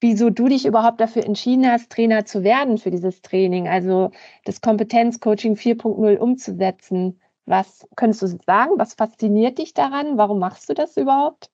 wieso 0.00 0.30
du 0.30 0.48
dich 0.48 0.66
überhaupt 0.66 1.00
dafür 1.00 1.24
entschieden 1.24 1.70
hast, 1.70 1.90
Trainer 1.90 2.24
zu 2.26 2.42
werden 2.42 2.78
für 2.78 2.90
dieses 2.90 3.22
Training, 3.22 3.68
also 3.68 4.10
das 4.44 4.60
Kompetenzcoaching 4.60 5.54
4.0 5.54 6.16
umzusetzen. 6.16 7.20
Was 7.46 7.86
könntest 7.96 8.22
du 8.22 8.26
sagen? 8.26 8.72
Was 8.76 8.94
fasziniert 8.94 9.58
dich 9.58 9.74
daran? 9.74 10.18
Warum 10.18 10.38
machst 10.38 10.68
du 10.68 10.74
das 10.74 10.96
überhaupt? 10.96 11.50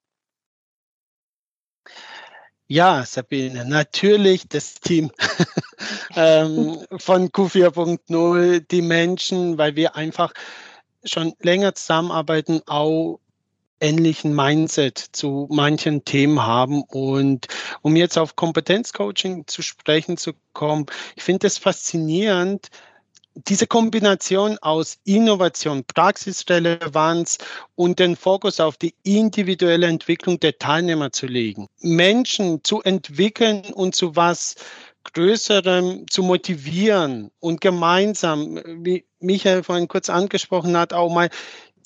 Ja, 2.66 3.04
Sabine, 3.06 3.64
natürlich 3.64 4.48
das 4.48 4.74
Team 4.74 5.10
ähm, 6.18 6.84
von 6.98 7.28
Q4.0, 7.28 8.66
die 8.68 8.82
Menschen, 8.82 9.56
weil 9.56 9.76
wir 9.76 9.94
einfach 9.94 10.32
schon 11.04 11.32
länger 11.40 11.76
zusammenarbeiten, 11.76 12.60
auch 12.66 13.20
ähnlichen 13.80 14.34
Mindset 14.34 14.98
zu 14.98 15.46
manchen 15.48 16.04
Themen 16.04 16.44
haben. 16.44 16.82
Und 16.82 17.46
um 17.82 17.94
jetzt 17.94 18.18
auf 18.18 18.34
Kompetenzcoaching 18.34 19.46
zu 19.46 19.62
sprechen 19.62 20.16
zu 20.16 20.32
kommen, 20.54 20.86
ich 21.14 21.22
finde 21.22 21.46
es 21.46 21.56
faszinierend, 21.56 22.68
diese 23.46 23.68
Kombination 23.68 24.58
aus 24.58 24.98
Innovation, 25.04 25.84
Praxisrelevanz 25.84 27.38
und 27.76 28.00
den 28.00 28.16
Fokus 28.16 28.58
auf 28.58 28.76
die 28.76 28.96
individuelle 29.04 29.86
Entwicklung 29.86 30.40
der 30.40 30.58
Teilnehmer 30.58 31.12
zu 31.12 31.26
legen, 31.26 31.68
Menschen 31.80 32.64
zu 32.64 32.82
entwickeln 32.82 33.62
und 33.72 33.94
zu 33.94 34.16
was 34.16 34.56
Größerem 35.12 36.06
zu 36.08 36.22
motivieren 36.22 37.30
und 37.40 37.60
gemeinsam, 37.60 38.60
wie 38.82 39.04
Michael 39.20 39.62
vorhin 39.62 39.88
kurz 39.88 40.08
angesprochen 40.08 40.76
hat, 40.76 40.92
auch 40.92 41.12
mal 41.12 41.30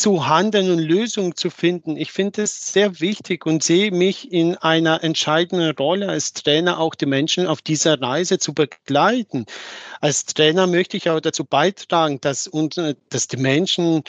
zu 0.02 0.26
handeln 0.26 0.71
und 0.71 0.81
Lösungen 0.81 1.37
zu 1.37 1.49
finden. 1.49 1.97
Ich 1.97 2.11
finde 2.11 2.43
es 2.43 2.73
sehr 2.73 3.00
wichtig 3.00 3.47
und 3.47 3.62
sehe 3.62 3.93
mich 3.93 4.33
in 4.33 4.57
einer 4.57 5.05
entscheidenden 5.05 5.71
Rolle 5.76 6.09
als 6.09 6.33
Trainer, 6.33 6.81
auch 6.81 6.97
die 6.97 7.07
Menschen 7.07 7.47
auf 7.47 7.62
dieser 7.62 8.00
Reise 8.00 8.38
zu 8.38 8.52
begleiten. 8.52 9.47
Als 10.00 10.25
Trainer 10.25 10.67
möchte 10.67 10.97
ich 10.97 11.09
auch 11.09 11.21
dazu 11.21 11.45
beitragen, 11.45 12.21
dass, 12.21 12.50
dass 13.11 13.29
die 13.29 13.37
Menschen, 13.37 14.02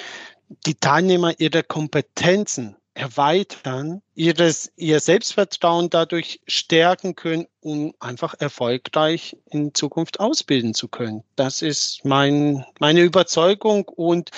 die 0.65 0.75
Teilnehmer 0.75 1.39
ihre 1.39 1.63
Kompetenzen 1.63 2.75
erweitern, 2.95 4.01
ihres, 4.13 4.71
ihr 4.75 5.00
Selbstvertrauen 5.00 5.89
dadurch 5.89 6.41
stärken 6.47 7.15
können, 7.15 7.47
um 7.62 7.93
einfach 8.00 8.35
erfolgreich 8.39 9.38
in 9.50 9.73
Zukunft 9.73 10.19
ausbilden 10.19 10.73
zu 10.73 10.88
können. 10.88 11.23
Das 11.35 11.62
ist 11.62 12.05
mein, 12.05 12.65
meine 12.79 13.01
Überzeugung 13.01 13.85
und 13.88 14.29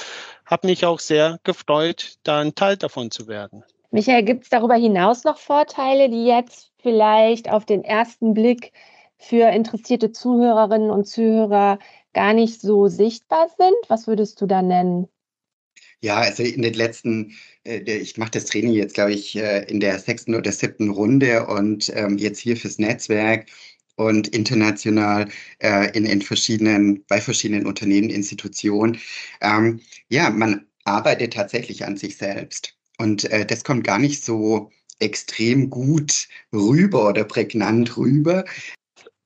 habe 0.45 0.67
mich 0.67 0.85
auch 0.85 0.99
sehr 0.99 1.39
gefreut, 1.43 2.17
da 2.23 2.39
ein 2.39 2.55
Teil 2.55 2.77
davon 2.77 3.11
zu 3.11 3.27
werden. 3.27 3.63
Michael, 3.91 4.23
gibt 4.23 4.43
es 4.43 4.49
darüber 4.49 4.75
hinaus 4.75 5.23
noch 5.23 5.37
Vorteile, 5.37 6.09
die 6.09 6.25
jetzt 6.25 6.71
vielleicht 6.77 7.49
auf 7.49 7.65
den 7.65 7.83
ersten 7.83 8.33
Blick 8.33 8.73
für 9.17 9.49
interessierte 9.49 10.11
Zuhörerinnen 10.11 10.91
und 10.91 11.07
Zuhörer 11.07 11.79
gar 12.13 12.33
nicht 12.33 12.61
so 12.61 12.87
sichtbar 12.87 13.47
sind? 13.57 13.75
Was 13.87 14.07
würdest 14.07 14.39
du 14.41 14.45
da 14.45 14.61
nennen? 14.61 15.07
Ja, 16.05 16.17
also 16.19 16.43
in 16.43 16.61
den 16.61 16.75
letzten, 16.75 17.33
äh, 17.65 17.79
ich 17.79 18.15
mache 18.17 18.29
das 18.31 18.45
Training 18.45 18.73
jetzt, 18.73 18.93
glaube 18.93 19.13
ich, 19.13 19.35
äh, 19.37 19.63
in 19.63 19.79
der 19.79 19.97
sechsten 19.97 20.35
oder 20.35 20.51
siebten 20.51 20.91
Runde 20.91 21.47
und 21.47 21.91
ähm, 21.95 22.19
jetzt 22.19 22.37
hier 22.39 22.55
fürs 22.57 22.77
Netzwerk 22.77 23.47
und 23.95 24.27
international 24.27 25.27
äh, 25.59 25.89
in, 25.97 26.05
in 26.05 26.21
verschiedenen, 26.21 27.03
bei 27.07 27.19
verschiedenen 27.19 27.65
Unternehmen, 27.65 28.11
Institutionen. 28.11 28.99
Ähm, 29.41 29.79
ja, 30.09 30.29
man 30.29 30.67
arbeitet 30.83 31.33
tatsächlich 31.33 31.83
an 31.85 31.97
sich 31.97 32.17
selbst. 32.17 32.77
Und 32.99 33.27
das 33.47 33.63
kommt 33.65 33.83
gar 33.83 33.99
nicht 33.99 34.23
so 34.23 34.71
extrem 34.99 35.69
gut 35.69 36.27
rüber 36.53 37.09
oder 37.09 37.25
prägnant 37.25 37.97
rüber. 37.97 38.45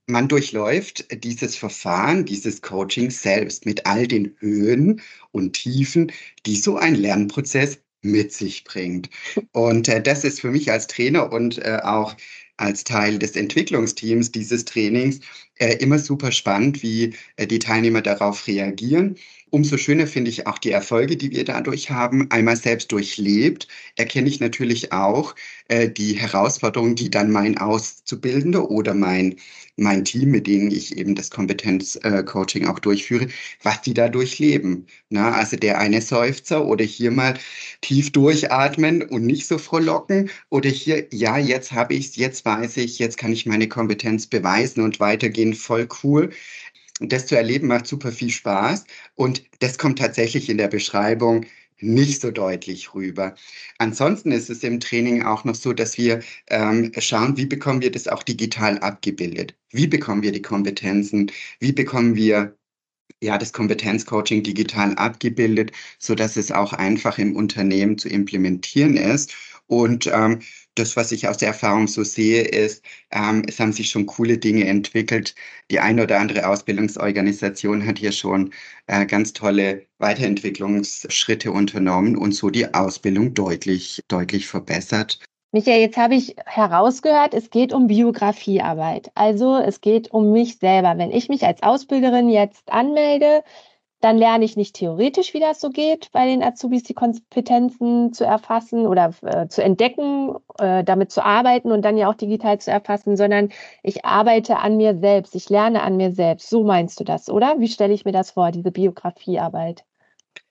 Man 0.10 0.28
durchläuft 0.28 1.06
dieses 1.24 1.56
Verfahren, 1.56 2.26
dieses 2.26 2.62
Coaching 2.64 3.12
selbst 3.12 3.68
mit 3.68 3.86
all 3.86 4.08
den 4.08 4.36
Höhen 4.40 5.02
und 5.32 5.54
Tiefen, 5.54 6.12
die 6.48 6.56
so 6.56 6.78
ein 6.78 6.96
Lernprozess 6.96 7.78
mit 8.02 8.34
sich 8.34 8.64
bringt. 8.64 9.10
Und 9.52 9.88
äh, 9.88 10.02
das 10.02 10.24
ist 10.24 10.42
für 10.42 10.50
mich 10.50 10.72
als 10.72 10.88
Trainer 10.88 11.32
und 11.32 11.60
äh, 11.60 11.80
auch 11.84 12.16
als 12.58 12.84
Teil 12.84 13.20
des 13.20 13.36
Entwicklungsteams 13.36 14.32
dieses 14.32 14.66
Trainings 14.66 15.20
immer 15.68 16.00
super 16.00 16.32
spannend, 16.32 16.84
wie 16.84 17.14
äh, 17.36 17.48
die 17.48 17.60
Teilnehmer 17.60 18.02
darauf 18.02 18.48
reagieren. 18.48 19.16
Umso 19.52 19.78
schöner 19.78 20.06
finde 20.06 20.30
ich 20.30 20.46
auch 20.46 20.60
die 20.60 20.72
Erfolge, 20.72 21.18
die 21.18 21.32
wir 21.32 21.44
dadurch 21.44 21.90
haben. 21.90 22.30
Einmal 22.30 22.56
selbst 22.56 22.92
durchlebt, 22.92 23.68
erkenne 23.96 24.30
ich 24.30 24.40
natürlich 24.40 24.94
auch 24.94 25.36
äh, 25.68 25.90
die 25.90 26.14
Herausforderungen, 26.14 26.96
die 26.96 27.10
dann 27.10 27.32
mein 27.32 27.58
Auszubildender 27.58 28.70
oder 28.70 28.94
mein 28.94 29.36
mein 29.80 30.06
Team, 30.06 30.32
mit 30.32 30.48
denen 30.48 30.72
ich 30.72 30.98
eben 30.98 31.16
das 31.16 31.30
Kompetenzcoaching 31.32 32.68
auch 32.68 32.80
durchführe, 32.80 33.28
was 33.64 33.82
die 33.82 33.94
da 33.94 34.10
durchleben. 34.10 34.86
Na, 35.10 35.32
also 35.32 35.58
der 35.58 35.80
eine 35.80 36.02
Seufzer 36.02 36.66
oder 36.66 36.84
hier 36.86 37.12
mal 37.12 37.36
tief 37.82 38.12
durchatmen 38.12 39.02
und 39.04 39.26
nicht 39.26 39.48
so 39.48 39.58
frohlocken 39.58 40.30
oder 40.50 40.70
hier, 40.70 41.08
ja, 41.12 41.38
jetzt 41.38 41.72
habe 41.72 41.94
ich 41.96 42.10
es, 42.10 42.16
jetzt 42.18 42.46
weiß 42.46 42.78
ich, 42.78 43.00
jetzt 43.00 43.18
kann 43.18 43.32
ich 43.32 43.46
meine 43.46 43.68
Kompetenz 43.68 44.28
beweisen 44.28 44.84
und 44.84 45.00
weitergehen, 45.00 45.49
voll 45.54 45.88
cool. 46.04 46.32
Das 47.00 47.28
zu 47.28 47.36
erleben 47.38 47.68
macht 47.68 47.88
super 47.88 48.12
viel 48.12 48.30
Spaß 48.30 48.86
und 49.16 49.44
das 49.60 49.78
kommt 49.78 50.00
tatsächlich 50.00 50.50
in 50.50 50.58
der 50.58 50.68
Beschreibung 50.68 51.46
nicht 51.82 52.22
so 52.22 52.32
deutlich 52.32 52.94
rüber. 52.94 53.36
Ansonsten 53.78 54.32
ist 54.32 54.50
es 54.50 54.64
im 54.64 54.80
Training 54.82 55.24
auch 55.24 55.46
noch 55.46 55.56
so, 55.56 55.72
dass 55.74 55.98
wir 55.98 56.22
ähm, 56.48 56.92
schauen, 56.98 57.38
wie 57.38 57.46
bekommen 57.46 57.82
wir 57.82 57.92
das 57.92 58.08
auch 58.10 58.24
digital 58.24 58.80
abgebildet? 58.80 59.56
Wie 59.72 59.88
bekommen 59.88 60.24
wir 60.24 60.34
die 60.34 60.42
Kompetenzen? 60.42 61.32
Wie 61.60 61.72
bekommen 61.72 62.16
wir 62.16 62.58
ja, 63.22 63.38
das 63.38 63.54
Kompetenzcoaching 63.54 64.44
digital 64.44 64.96
abgebildet, 64.96 65.72
so 65.98 66.16
dass 66.16 66.38
es 66.38 66.52
auch 66.52 66.74
einfach 66.74 67.18
im 67.18 67.36
Unternehmen 67.36 67.98
zu 67.98 68.08
implementieren 68.10 68.96
ist. 68.98 69.34
Und 69.70 70.08
ähm, 70.08 70.40
das, 70.74 70.96
was 70.96 71.12
ich 71.12 71.28
aus 71.28 71.38
der 71.38 71.50
Erfahrung 71.50 71.88
so 71.88 72.04
sehe, 72.04 72.42
ist, 72.42 72.84
ähm, 73.12 73.44
es 73.48 73.60
haben 73.60 73.72
sich 73.72 73.92
schon 73.92 74.08
coole 74.08 74.40
Dinge 74.40 74.66
entwickelt. 74.68 75.36
Die 75.70 75.80
eine 75.80 76.04
oder 76.04 76.20
andere 76.20 76.48
Ausbildungsorganisation 76.48 77.86
hat 77.86 78.00
hier 78.00 78.12
schon 78.12 78.52
äh, 78.88 79.06
ganz 79.06 79.32
tolle 79.34 79.86
Weiterentwicklungsschritte 80.00 81.52
unternommen 81.52 82.18
und 82.18 82.34
so 82.34 82.50
die 82.50 82.74
Ausbildung 82.74 83.36
deutlich, 83.36 84.02
deutlich 84.08 84.48
verbessert. 84.48 85.20
Michael, 85.52 85.82
jetzt 85.82 85.98
habe 85.98 86.16
ich 86.16 86.36
herausgehört, 86.48 87.36
es 87.36 87.52
geht 87.52 87.72
um 87.72 87.86
Biografiearbeit. 87.86 89.12
Also 89.14 89.58
es 89.58 89.82
geht 89.82 90.10
um 90.12 90.32
mich 90.32 90.58
selber. 90.58 90.98
Wenn 90.98 91.12
ich 91.12 91.30
mich 91.30 91.44
als 91.46 91.62
Ausbilderin 91.62 92.30
jetzt 92.30 92.72
anmelde, 92.72 93.44
dann 94.02 94.18
lerne 94.18 94.46
ich 94.46 94.56
nicht 94.56 94.76
theoretisch, 94.76 95.34
wie 95.34 95.40
das 95.40 95.60
so 95.60 95.70
geht, 95.70 96.12
bei 96.12 96.26
den 96.26 96.42
Azubis 96.42 96.84
die 96.84 96.94
Kompetenzen 96.94 98.14
zu 98.14 98.24
erfassen 98.24 98.88
oder 98.88 99.14
äh, 99.24 99.48
zu 99.48 99.64
entdecken, 99.64 100.36
äh, 100.58 100.84
damit 100.84 101.12
zu 101.12 101.24
arbeiten 101.24 101.72
und 101.72 101.84
dann 101.84 101.98
ja 101.98 102.10
auch 102.10 102.16
digital 102.16 102.60
zu 102.60 102.72
erfassen, 102.72 103.18
sondern 103.18 103.50
ich 103.84 104.06
arbeite 104.06 104.58
an 104.58 104.78
mir 104.78 104.98
selbst, 104.98 105.36
ich 105.36 105.50
lerne 105.50 105.84
an 105.84 105.98
mir 105.98 106.14
selbst. 106.14 106.50
So 106.50 106.64
meinst 106.64 107.00
du 107.00 107.04
das, 107.04 107.30
oder? 107.30 107.60
Wie 107.60 107.68
stelle 107.68 107.94
ich 107.94 108.06
mir 108.06 108.14
das 108.14 108.32
vor, 108.32 108.52
diese 108.52 108.72
Biografiearbeit? 108.72 109.84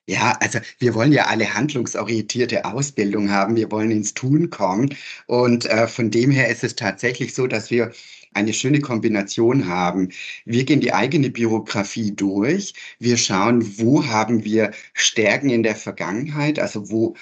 Ja, 0.09 0.35
also 0.39 0.57
wir 0.79 0.95
wollen 0.95 1.11
ja 1.11 1.25
alle 1.27 1.53
handlungsorientierte 1.53 2.65
Ausbildung 2.65 3.29
haben, 3.29 3.55
wir 3.55 3.71
wollen 3.71 3.91
ins 3.91 4.15
Tun 4.15 4.49
kommen 4.49 4.95
und 5.27 5.65
äh, 5.65 5.87
von 5.87 6.09
dem 6.09 6.31
her 6.31 6.49
ist 6.49 6.63
es 6.63 6.75
tatsächlich 6.75 7.35
so, 7.35 7.45
dass 7.45 7.69
wir 7.69 7.91
eine 8.33 8.53
schöne 8.53 8.79
Kombination 8.81 9.67
haben. 9.67 10.09
Wir 10.45 10.63
gehen 10.65 10.81
die 10.81 10.93
eigene 10.93 11.29
Biografie 11.29 12.11
durch. 12.11 12.73
Wir 12.99 13.17
schauen, 13.17 13.79
wo 13.79 14.05
haben 14.05 14.43
wir 14.43 14.71
Stärken 14.93 15.49
in 15.49 15.63
der 15.63 15.75
Vergangenheit, 15.75 16.59
also 16.59 16.89
wo, 16.89 17.15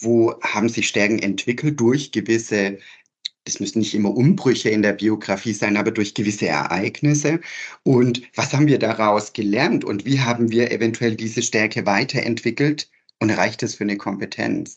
wo 0.00 0.40
haben 0.42 0.68
sich 0.68 0.88
Stärken 0.88 1.18
entwickelt 1.18 1.80
durch 1.80 2.12
gewisse 2.12 2.78
das 3.44 3.60
müssen 3.60 3.80
nicht 3.80 3.94
immer 3.94 4.16
Umbrüche 4.16 4.70
in 4.70 4.82
der 4.82 4.94
Biografie 4.94 5.52
sein, 5.52 5.76
aber 5.76 5.90
durch 5.90 6.14
gewisse 6.14 6.46
Ereignisse. 6.48 7.40
Und 7.82 8.22
was 8.34 8.54
haben 8.54 8.66
wir 8.66 8.78
daraus 8.78 9.32
gelernt 9.34 9.84
und 9.84 10.06
wie 10.06 10.20
haben 10.20 10.50
wir 10.50 10.72
eventuell 10.72 11.14
diese 11.14 11.42
Stärke 11.42 11.84
weiterentwickelt 11.86 12.90
und 13.20 13.30
reicht 13.30 13.62
es 13.62 13.74
für 13.74 13.84
eine 13.84 13.98
Kompetenz? 13.98 14.76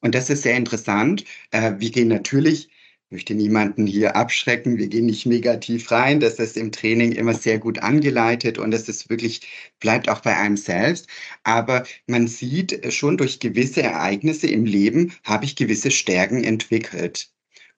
Und 0.00 0.14
das 0.14 0.28
ist 0.28 0.42
sehr 0.42 0.56
interessant. 0.56 1.24
Äh, 1.52 1.74
wir 1.78 1.90
gehen 1.90 2.08
natürlich 2.08 2.68
möchte 3.10 3.34
niemanden 3.34 3.86
hier 3.86 4.16
abschrecken. 4.16 4.78
Wir 4.78 4.88
gehen 4.88 5.06
nicht 5.06 5.26
negativ 5.26 5.90
rein. 5.90 6.20
Das 6.20 6.38
ist 6.38 6.56
im 6.56 6.72
Training 6.72 7.12
immer 7.12 7.34
sehr 7.34 7.58
gut 7.58 7.78
angeleitet 7.80 8.58
und 8.58 8.72
es 8.74 8.88
ist 8.88 9.10
wirklich, 9.10 9.42
bleibt 9.80 10.08
auch 10.08 10.20
bei 10.20 10.36
einem 10.36 10.56
selbst. 10.56 11.06
Aber 11.44 11.84
man 12.06 12.26
sieht 12.28 12.92
schon 12.92 13.16
durch 13.16 13.40
gewisse 13.40 13.82
Ereignisse 13.82 14.48
im 14.48 14.64
Leben 14.64 15.12
habe 15.24 15.44
ich 15.44 15.56
gewisse 15.56 15.90
Stärken 15.90 16.42
entwickelt. 16.44 17.30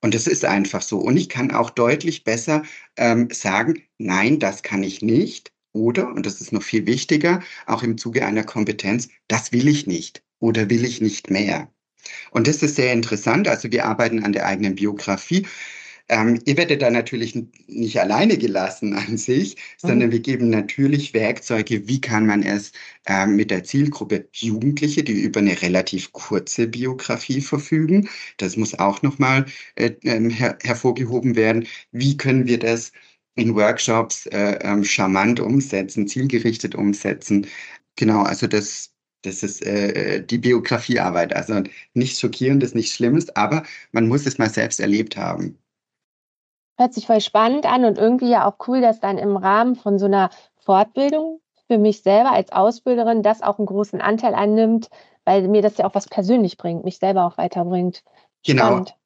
Und 0.03 0.15
das 0.15 0.27
ist 0.27 0.45
einfach 0.45 0.83
so. 0.83 0.99
Und 0.99 1.17
ich 1.17 1.29
kann 1.29 1.51
auch 1.51 1.71
deutlich 1.71 2.25
besser 2.25 2.63
ähm, 2.97 3.29
sagen, 3.33 3.83
nein, 3.99 4.39
das 4.39 4.63
kann 4.63 4.83
ich 4.83 5.03
nicht. 5.03 5.53
Oder, 5.73 6.09
und 6.15 6.25
das 6.25 6.41
ist 6.41 6.53
noch 6.53 6.63
viel 6.63 6.87
wichtiger, 6.87 7.43
auch 7.67 7.83
im 7.83 7.99
Zuge 7.99 8.25
einer 8.25 8.45
Kompetenz, 8.45 9.09
das 9.29 9.53
will 9.53 9.69
ich 9.69 9.87
nicht 9.87 10.23
oder 10.39 10.71
will 10.71 10.85
ich 10.85 11.01
nicht 11.03 11.31
mehr. 11.31 11.71
Und 12.31 12.47
das 12.47 12.63
ist 12.63 12.77
sehr 12.77 12.93
interessant. 12.93 13.49
Also 13.49 13.71
wir 13.71 13.85
arbeiten 13.85 14.25
an 14.25 14.33
der 14.33 14.47
eigenen 14.47 14.75
Biografie. 14.75 15.47
Ähm, 16.09 16.41
ihr 16.45 16.57
werdet 16.57 16.83
da 16.83 16.91
natürlich 16.91 17.37
nicht 17.67 17.99
alleine 17.99 18.39
gelassen 18.39 18.95
an 18.95 19.17
sich, 19.17 19.57
sondern 19.77 20.09
mhm. 20.09 20.13
wir 20.13 20.21
geben 20.21 20.51
natürlich 20.51 21.15
Werkzeuge, 21.15 21.89
wie 21.89 22.01
kann 22.01 22.27
man 22.27 22.43
es 22.45 22.73
ähm, 23.07 23.35
mit 23.35 23.51
der 23.51 23.65
Zielgruppe 23.65 24.29
Jugendliche, 24.33 25.03
die 25.03 25.21
über 25.21 25.41
eine 25.41 25.61
relativ 25.61 26.13
kurze 26.13 26.69
Biografie 26.69 27.41
verfügen, 27.41 28.09
das 28.37 28.57
muss 28.57 28.79
auch 28.79 29.03
nochmal 29.03 29.47
äh, 29.75 29.93
äh, 30.05 30.31
her 30.31 30.59
hervorgehoben 30.63 31.35
werden, 31.35 31.67
wie 31.91 32.17
können 32.17 32.47
wir 32.47 32.59
das 32.59 32.93
in 33.35 33.55
Workshops 33.55 34.27
äh, 34.27 34.59
ähm, 34.63 34.85
charmant 34.85 35.41
umsetzen, 35.41 36.07
zielgerichtet 36.09 36.75
umsetzen. 36.75 37.47
Genau, 37.97 38.23
also 38.23 38.47
das 38.47 38.96
das 39.27 39.43
ist 39.43 39.65
äh, 39.65 40.23
die 40.23 40.39
Biografiearbeit. 40.39 41.35
Also 41.35 41.63
nichts 41.95 42.21
Schockierendes, 42.21 42.75
nichts 42.75 42.95
Schlimmes, 42.95 43.35
aber 43.35 43.65
man 43.93 44.09
muss 44.09 44.27
es 44.27 44.39
mal 44.39 44.49
selbst 44.49 44.81
erlebt 44.81 45.17
haben. 45.17 45.59
Hört 46.79 46.95
sich 46.95 47.07
voll 47.07 47.21
spannend 47.21 47.67
an 47.67 47.85
und 47.85 47.99
irgendwie 47.99 48.31
ja 48.31 48.47
auch 48.47 48.57
cool, 48.69 48.81
dass 48.81 49.01
dann 49.01 49.19
im 49.19 49.37
Rahmen 49.37 49.77
von 49.77 49.99
so 49.99 50.07
einer 50.07 50.31
Fortbildung 50.65 51.41
für 51.69 51.79
mich 51.79 52.03
selber 52.03 52.33
als 52.33 52.53
Ausbilderin 52.53 53.23
das 53.23 53.43
auch 53.43 53.59
einen 53.59 53.67
großen 53.67 54.01
Anteil 54.01 54.35
annimmt, 54.35 54.89
weil 55.25 55.49
mir 55.49 55.63
das 55.63 55.79
ja 55.79 55.87
auch 55.87 55.95
was 55.95 56.09
persönlich 56.09 56.57
bringt, 56.57 56.85
mich 56.85 56.99
selber 56.99 57.25
auch 57.25 57.39
weiterbringt. 57.39 58.03
Genau. 58.45 58.67
Spannend. 58.67 58.97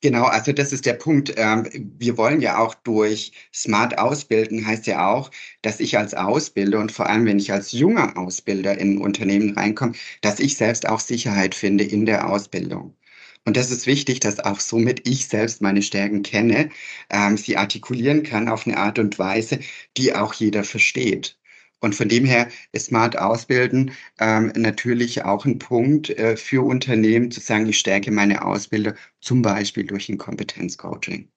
Genau. 0.00 0.24
Also 0.24 0.52
das 0.52 0.72
ist 0.72 0.86
der 0.86 0.92
Punkt. 0.94 1.34
Ähm, 1.36 1.66
wir 1.98 2.16
wollen 2.16 2.40
ja 2.40 2.58
auch 2.58 2.74
durch 2.74 3.32
Smart 3.52 3.98
ausbilden, 3.98 4.64
heißt 4.66 4.86
ja 4.86 5.08
auch, 5.08 5.30
dass 5.62 5.80
ich 5.80 5.98
als 5.98 6.14
Ausbilder 6.14 6.78
und 6.78 6.92
vor 6.92 7.06
allem, 7.08 7.26
wenn 7.26 7.38
ich 7.40 7.52
als 7.52 7.72
junger 7.72 8.16
Ausbilder 8.16 8.78
in 8.78 8.98
Unternehmen 8.98 9.54
reinkomme, 9.54 9.94
dass 10.20 10.38
ich 10.38 10.56
selbst 10.56 10.88
auch 10.88 11.00
Sicherheit 11.00 11.54
finde 11.56 11.82
in 11.84 12.06
der 12.06 12.28
Ausbildung. 12.30 12.96
Und 13.44 13.56
das 13.56 13.70
ist 13.72 13.86
wichtig, 13.86 14.20
dass 14.20 14.38
auch 14.40 14.60
somit 14.60 15.08
ich 15.08 15.26
selbst 15.26 15.62
meine 15.62 15.82
Stärken 15.82 16.22
kenne, 16.22 16.70
ähm, 17.10 17.36
sie 17.36 17.56
artikulieren 17.56 18.22
kann 18.22 18.48
auf 18.48 18.66
eine 18.66 18.76
Art 18.76 18.98
und 19.00 19.18
Weise, 19.18 19.58
die 19.96 20.14
auch 20.14 20.32
jeder 20.34 20.62
versteht. 20.64 21.38
Und 21.80 21.94
von 21.94 22.08
dem 22.08 22.24
her 22.24 22.48
ist 22.72 22.86
Smart 22.86 23.18
Ausbilden 23.18 23.92
ähm, 24.20 24.52
natürlich 24.56 25.24
auch 25.24 25.44
ein 25.44 25.58
Punkt 25.58 26.10
äh, 26.10 26.36
für 26.36 26.64
Unternehmen 26.64 27.30
zu 27.30 27.40
sagen, 27.40 27.68
ich 27.68 27.78
stärke 27.78 28.10
meine 28.10 28.44
Ausbilder 28.44 28.94
zum 29.20 29.42
Beispiel 29.42 29.84
durch 29.84 30.08
ein 30.08 30.18
Kompetenzcoaching. 30.18 31.28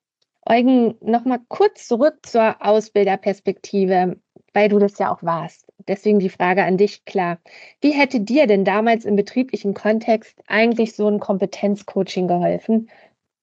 Eugen, 0.48 0.96
nochmal 1.02 1.40
kurz 1.50 1.88
zurück 1.88 2.18
zur 2.24 2.66
Ausbilderperspektive, 2.66 4.20
weil 4.54 4.70
du 4.70 4.80
das 4.80 4.98
ja 4.98 5.14
auch 5.14 5.22
warst. 5.22 5.68
Deswegen 5.88 6.20
die 6.20 6.30
Frage 6.30 6.64
an 6.64 6.78
dich, 6.78 7.06
klar. 7.06 7.40
Wie 7.80 7.92
hätte 7.92 8.20
dir 8.20 8.48
denn 8.48 8.66
damals 8.66 9.06
im 9.06 9.16
betrieblichen 9.16 9.76
Kontext 9.76 10.40
eigentlich 10.48 10.96
so 10.96 11.08
ein 11.08 11.20
Kompetenzcoaching 11.20 12.28
geholfen, 12.28 12.90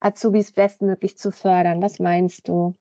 Azubis 0.01 0.53
bestmöglich 0.53 1.17
zu 1.17 1.31
fördern? 1.31 1.81
Was 1.83 2.01
meinst 2.01 2.49
du? 2.49 2.75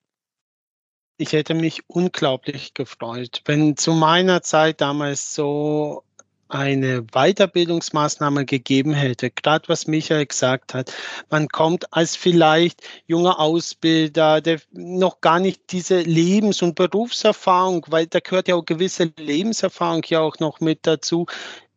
Ich 1.18 1.34
hätte 1.34 1.54
mich 1.54 1.82
unglaublich 1.88 2.74
gefreut, 2.74 3.42
wenn 3.46 3.76
zu 3.76 3.94
meiner 3.94 4.42
Zeit 4.44 4.82
damals 4.82 5.34
so 5.34 6.04
eine 6.50 7.04
Weiterbildungsmaßnahme 7.04 8.46
gegeben 8.46 8.94
hätte, 8.94 9.30
gerade 9.32 9.68
was 9.68 9.88
Michael 9.88 10.26
gesagt 10.26 10.74
hat. 10.74 10.94
Man 11.30 11.50
kommt 11.50 11.92
als 11.94 12.16
vielleicht 12.16 12.82
junger 13.06 13.40
Ausbilder, 13.40 14.40
der 14.40 14.62
noch 14.72 15.20
gar 15.20 15.40
nicht 15.40 15.72
diese 15.72 16.00
Lebens- 16.00 16.62
und 16.62 16.76
Berufserfahrung, 16.76 17.86
weil 17.90 18.08
da 18.08 18.20
gehört 18.20 18.48
ja 18.48 18.56
auch 18.56 18.66
gewisse 18.66 19.12
Lebenserfahrung 19.18 20.04
ja 20.08 20.22
auch 20.22 20.40
noch 20.40 20.62
mit 20.62 20.88
dazu, 20.88 21.26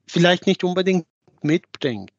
vielleicht 0.06 0.46
nicht 0.46 0.62
unbedingt 0.62 1.06
mitbringt. 1.42 2.12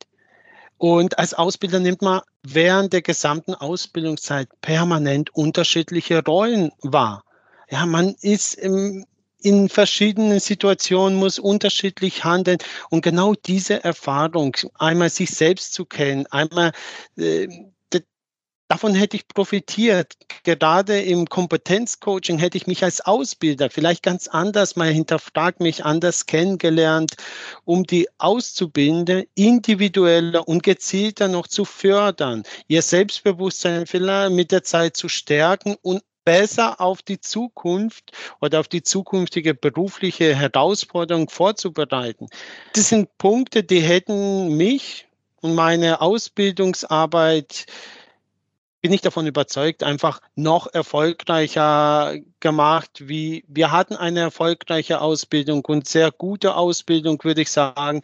Und 0.81 1.19
als 1.19 1.35
Ausbilder 1.35 1.79
nimmt 1.79 2.01
man 2.01 2.21
während 2.41 2.91
der 2.91 3.03
gesamten 3.03 3.53
Ausbildungszeit 3.53 4.49
permanent 4.61 5.29
unterschiedliche 5.31 6.25
Rollen 6.25 6.71
wahr. 6.81 7.23
Ja, 7.69 7.85
man 7.85 8.15
ist 8.21 8.55
im, 8.55 9.05
in 9.41 9.69
verschiedenen 9.69 10.39
Situationen, 10.39 11.19
muss 11.19 11.37
unterschiedlich 11.37 12.23
handeln. 12.23 12.57
Und 12.89 13.03
genau 13.03 13.35
diese 13.35 13.83
Erfahrung, 13.83 14.57
einmal 14.79 15.11
sich 15.11 15.29
selbst 15.29 15.73
zu 15.73 15.85
kennen, 15.85 16.25
einmal 16.31 16.71
äh, 17.15 17.47
davon 18.71 18.95
hätte 18.95 19.17
ich 19.17 19.27
profitiert. 19.27 20.15
Gerade 20.43 21.01
im 21.01 21.27
Kompetenzcoaching 21.27 22.39
hätte 22.39 22.57
ich 22.57 22.67
mich 22.67 22.85
als 22.85 23.01
Ausbilder 23.01 23.69
vielleicht 23.69 24.01
ganz 24.01 24.29
anders 24.29 24.77
mal 24.77 24.89
hinterfragt, 24.89 25.59
mich 25.59 25.83
anders 25.83 26.25
kennengelernt, 26.25 27.15
um 27.65 27.83
die 27.83 28.07
Auszubildende 28.17 29.27
individueller 29.35 30.47
und 30.47 30.63
gezielter 30.63 31.27
noch 31.27 31.47
zu 31.47 31.65
fördern, 31.65 32.43
ihr 32.69 32.81
Selbstbewusstsein 32.81 33.87
vielleicht 33.87 34.31
mit 34.31 34.53
der 34.53 34.63
Zeit 34.63 34.95
zu 34.95 35.09
stärken 35.09 35.75
und 35.81 36.01
besser 36.23 36.79
auf 36.79 37.01
die 37.01 37.19
Zukunft 37.19 38.13
oder 38.39 38.61
auf 38.61 38.69
die 38.69 38.83
zukünftige 38.83 39.53
berufliche 39.53 40.33
Herausforderung 40.33 41.29
vorzubereiten. 41.29 42.27
Das 42.71 42.87
sind 42.87 43.17
Punkte, 43.17 43.65
die 43.65 43.81
hätten 43.81 44.55
mich 44.55 45.07
und 45.41 45.55
meine 45.55 45.99
Ausbildungsarbeit 45.99 47.65
bin 48.81 48.93
ich 48.93 49.01
davon 49.01 49.27
überzeugt, 49.27 49.83
einfach 49.83 50.21
noch 50.35 50.67
erfolgreicher 50.73 52.17
gemacht, 52.39 53.07
wie 53.07 53.45
wir 53.47 53.71
hatten 53.71 53.95
eine 53.95 54.21
erfolgreiche 54.21 55.01
Ausbildung 55.01 55.63
und 55.65 55.87
sehr 55.87 56.11
gute 56.11 56.55
Ausbildung, 56.55 57.23
würde 57.23 57.41
ich 57.41 57.51
sagen. 57.51 58.01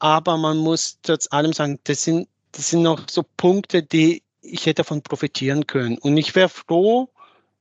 Aber 0.00 0.36
man 0.36 0.58
muss 0.58 0.98
trotz 1.02 1.28
allem 1.30 1.52
sagen, 1.52 1.78
das 1.84 2.02
sind, 2.02 2.28
das 2.52 2.70
sind 2.70 2.82
noch 2.82 3.08
so 3.08 3.24
Punkte, 3.36 3.82
die 3.82 4.22
ich 4.42 4.66
hätte 4.66 4.82
davon 4.82 5.02
profitieren 5.02 5.66
können. 5.66 5.98
Und 5.98 6.16
ich 6.16 6.34
wäre 6.34 6.48
froh, 6.48 7.08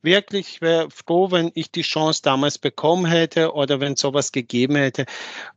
wirklich 0.06 0.62
wäre 0.62 0.90
froh, 0.90 1.32
wenn 1.32 1.52
ich 1.56 1.72
die 1.72 1.82
Chance 1.82 2.22
damals 2.24 2.58
bekommen 2.58 3.06
hätte 3.06 3.54
oder 3.54 3.80
wenn 3.80 3.96
sowas 3.96 4.32
gegeben 4.32 4.76
hätte, 4.76 5.06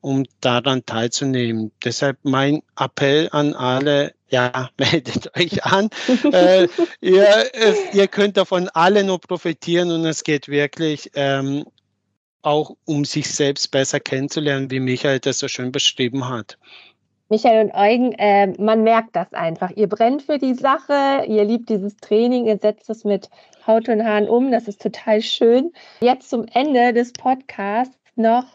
um 0.01 0.25
daran 0.41 0.85
teilzunehmen. 0.85 1.71
Deshalb 1.85 2.19
mein 2.23 2.63
Appell 2.77 3.29
an 3.33 3.55
alle, 3.55 4.15
ja, 4.29 4.71
meldet 4.79 5.37
euch 5.37 5.65
an. 5.65 5.91
äh, 6.33 6.69
ihr, 7.01 7.51
ihr 7.93 8.09
könnt 8.09 8.37
davon 8.37 8.69
alle 8.71 9.05
nur 9.05 9.21
profitieren 9.21 9.91
und 9.91 10.05
es 10.05 10.25
geht 10.25 10.49
wirklich 10.49 11.11
ähm, 11.15 11.65
auch 12.43 12.77
um 12.85 13.05
sich 13.05 13.29
selbst 13.29 13.71
besser 13.71 14.01
kennenzulernen, 14.01 14.71
wie 14.71 14.81
Michael 14.81 15.21
das 15.21 15.39
so 15.39 15.49
schön 15.49 15.73
beschrieben 15.73 16.29
hat. 16.29 16.59
Michael 17.31 17.67
und 17.67 17.75
Eugen, 17.75 18.13
äh, 18.13 18.47
man 18.59 18.83
merkt 18.85 19.15
das 19.15 19.33
einfach. 19.35 19.71
Ihr 19.77 19.87
brennt 19.87 20.23
für 20.23 20.39
die 20.39 20.55
Sache, 20.55 21.25
ihr 21.27 21.45
liebt 21.45 21.69
dieses 21.69 21.97
Training, 21.99 22.47
ihr 22.47 22.57
setzt 22.57 22.89
es 22.89 23.05
mit 23.05 23.29
Haut 23.67 23.89
und 23.91 24.03
Haaren 24.03 24.29
um. 24.29 24.51
Das 24.51 24.67
ist 24.67 24.81
total 24.81 25.21
schön. 25.21 25.73
Jetzt 26.01 26.31
zum 26.31 26.47
Ende 26.53 26.95
des 26.95 27.13
Podcasts 27.13 27.99
noch, 28.17 28.47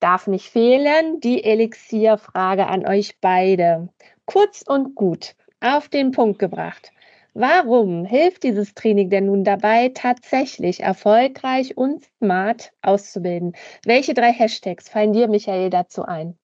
darf 0.00 0.26
nicht 0.26 0.50
fehlen, 0.50 1.20
die 1.20 1.44
Elixierfrage 1.44 2.66
an 2.66 2.86
euch 2.86 3.18
beide. 3.22 3.88
Kurz 4.26 4.62
und 4.66 4.94
gut, 4.94 5.34
auf 5.60 5.88
den 5.88 6.10
Punkt 6.10 6.38
gebracht. 6.38 6.92
Warum 7.32 8.04
hilft 8.04 8.42
dieses 8.42 8.74
Training 8.74 9.08
denn 9.08 9.26
nun 9.26 9.44
dabei, 9.44 9.90
tatsächlich 9.94 10.80
erfolgreich 10.80 11.76
und 11.78 12.04
smart 12.18 12.72
auszubilden? 12.82 13.54
Welche 13.86 14.12
drei 14.12 14.30
Hashtags 14.30 14.90
fallen 14.90 15.14
dir, 15.14 15.26
Michael, 15.26 15.70
dazu 15.70 16.04
ein? 16.04 16.38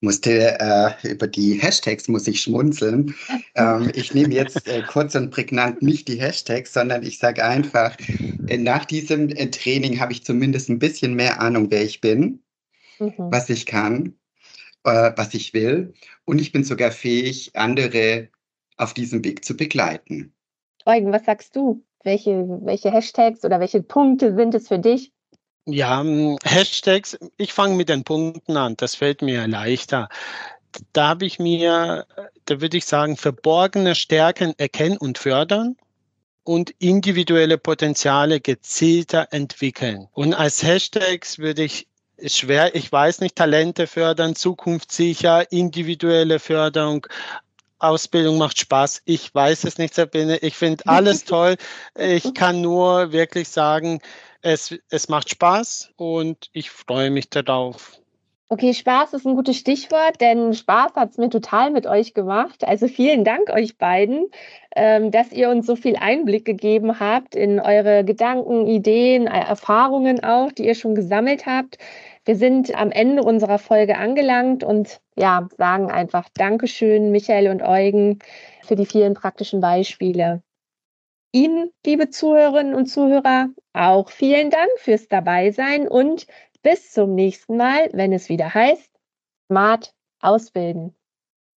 Musste 0.00 0.58
äh, 0.60 1.08
über 1.08 1.26
die 1.26 1.54
Hashtags 1.54 2.08
muss 2.08 2.26
ich 2.26 2.42
schmunzeln. 2.42 3.14
Ähm, 3.54 3.90
ich 3.94 4.14
nehme 4.14 4.34
jetzt 4.34 4.68
äh, 4.68 4.82
kurz 4.82 5.14
und 5.14 5.30
prägnant 5.30 5.82
nicht 5.82 6.08
die 6.08 6.20
Hashtags, 6.20 6.72
sondern 6.72 7.02
ich 7.02 7.18
sage 7.18 7.44
einfach, 7.44 7.96
äh, 8.46 8.58
nach 8.58 8.84
diesem 8.84 9.30
äh, 9.30 9.50
Training 9.50 9.98
habe 9.98 10.12
ich 10.12 10.24
zumindest 10.24 10.68
ein 10.68 10.78
bisschen 10.78 11.14
mehr 11.14 11.40
Ahnung, 11.40 11.70
wer 11.70 11.82
ich 11.82 12.00
bin, 12.00 12.42
mhm. 12.98 13.12
was 13.16 13.48
ich 13.48 13.66
kann, 13.66 14.14
äh, 14.84 15.12
was 15.16 15.34
ich 15.34 15.54
will. 15.54 15.94
Und 16.24 16.40
ich 16.40 16.52
bin 16.52 16.64
sogar 16.64 16.90
fähig, 16.90 17.52
andere 17.54 18.28
auf 18.76 18.92
diesem 18.92 19.24
Weg 19.24 19.44
zu 19.44 19.56
begleiten. 19.56 20.34
Eugen, 20.84 21.12
was 21.12 21.24
sagst 21.24 21.56
du? 21.56 21.82
Welche, 22.04 22.46
welche 22.62 22.92
Hashtags 22.92 23.44
oder 23.44 23.58
welche 23.58 23.82
Punkte 23.82 24.36
sind 24.36 24.54
es 24.54 24.68
für 24.68 24.78
dich? 24.78 25.12
Ja, 25.68 26.00
hm, 26.00 26.38
Hashtags, 26.44 27.18
ich 27.36 27.52
fange 27.52 27.74
mit 27.74 27.88
den 27.88 28.04
Punkten 28.04 28.56
an, 28.56 28.76
das 28.76 28.94
fällt 28.94 29.20
mir 29.20 29.48
leichter. 29.48 30.08
Da 30.92 31.08
habe 31.08 31.26
ich 31.26 31.38
mir, 31.40 32.06
da 32.44 32.60
würde 32.60 32.76
ich 32.76 32.84
sagen, 32.86 33.16
verborgene 33.16 33.94
Stärken 33.96 34.54
erkennen 34.58 34.96
und 34.96 35.18
fördern 35.18 35.76
und 36.44 36.70
individuelle 36.78 37.58
Potenziale 37.58 38.40
gezielter 38.40 39.28
entwickeln. 39.32 40.06
Und 40.12 40.34
als 40.34 40.62
Hashtags 40.62 41.38
würde 41.38 41.64
ich 41.64 41.88
schwer, 42.24 42.74
ich 42.76 42.90
weiß 42.92 43.20
nicht, 43.20 43.34
Talente 43.34 43.88
fördern, 43.88 44.36
zukunftssicher, 44.36 45.50
individuelle 45.50 46.38
Förderung, 46.38 47.06
Ausbildung 47.78 48.38
macht 48.38 48.58
Spaß. 48.58 49.02
Ich 49.04 49.34
weiß 49.34 49.64
es 49.64 49.78
nicht, 49.78 49.94
Sabine. 49.94 50.38
Ich 50.38 50.54
finde 50.54 50.84
alles 50.86 51.24
toll. 51.24 51.56
Ich 51.98 52.34
kann 52.34 52.60
nur 52.60 53.12
wirklich 53.12 53.48
sagen, 53.48 54.00
es, 54.46 54.78
es 54.90 55.08
macht 55.08 55.28
Spaß 55.30 55.92
und 55.96 56.50
ich 56.52 56.70
freue 56.70 57.10
mich 57.10 57.28
darauf. 57.30 58.00
Okay, 58.48 58.72
Spaß 58.74 59.12
ist 59.14 59.26
ein 59.26 59.34
gutes 59.34 59.56
Stichwort, 59.56 60.20
denn 60.20 60.54
Spaß 60.54 60.94
hat 60.94 61.10
es 61.10 61.18
mir 61.18 61.30
total 61.30 61.72
mit 61.72 61.88
euch 61.88 62.14
gemacht. 62.14 62.62
Also 62.62 62.86
vielen 62.86 63.24
Dank 63.24 63.50
euch 63.50 63.76
beiden, 63.76 64.30
ähm, 64.76 65.10
dass 65.10 65.32
ihr 65.32 65.50
uns 65.50 65.66
so 65.66 65.74
viel 65.74 65.96
Einblick 65.96 66.44
gegeben 66.44 67.00
habt 67.00 67.34
in 67.34 67.58
eure 67.58 68.04
Gedanken, 68.04 68.68
Ideen, 68.68 69.26
Erfahrungen 69.26 70.22
auch, 70.22 70.52
die 70.52 70.66
ihr 70.66 70.76
schon 70.76 70.94
gesammelt 70.94 71.46
habt. 71.46 71.78
Wir 72.24 72.36
sind 72.36 72.72
am 72.72 72.92
Ende 72.92 73.24
unserer 73.24 73.58
Folge 73.58 73.98
angelangt 73.98 74.62
und 74.62 75.00
ja, 75.16 75.48
sagen 75.58 75.90
einfach 75.90 76.28
Dankeschön, 76.34 77.10
Michael 77.10 77.48
und 77.48 77.62
Eugen, 77.62 78.20
für 78.62 78.76
die 78.76 78.86
vielen 78.86 79.14
praktischen 79.14 79.60
Beispiele. 79.60 80.40
Ihnen, 81.36 81.70
liebe 81.84 82.08
Zuhörerinnen 82.08 82.74
und 82.74 82.86
Zuhörer, 82.86 83.50
auch 83.74 84.08
vielen 84.08 84.48
Dank 84.48 84.70
fürs 84.78 85.06
Dabeisein 85.06 85.86
und 85.86 86.26
bis 86.62 86.92
zum 86.92 87.14
nächsten 87.14 87.58
Mal, 87.58 87.90
wenn 87.92 88.14
es 88.14 88.30
wieder 88.30 88.54
heißt, 88.54 88.90
Smart 89.46 89.94
ausbilden. 90.18 90.96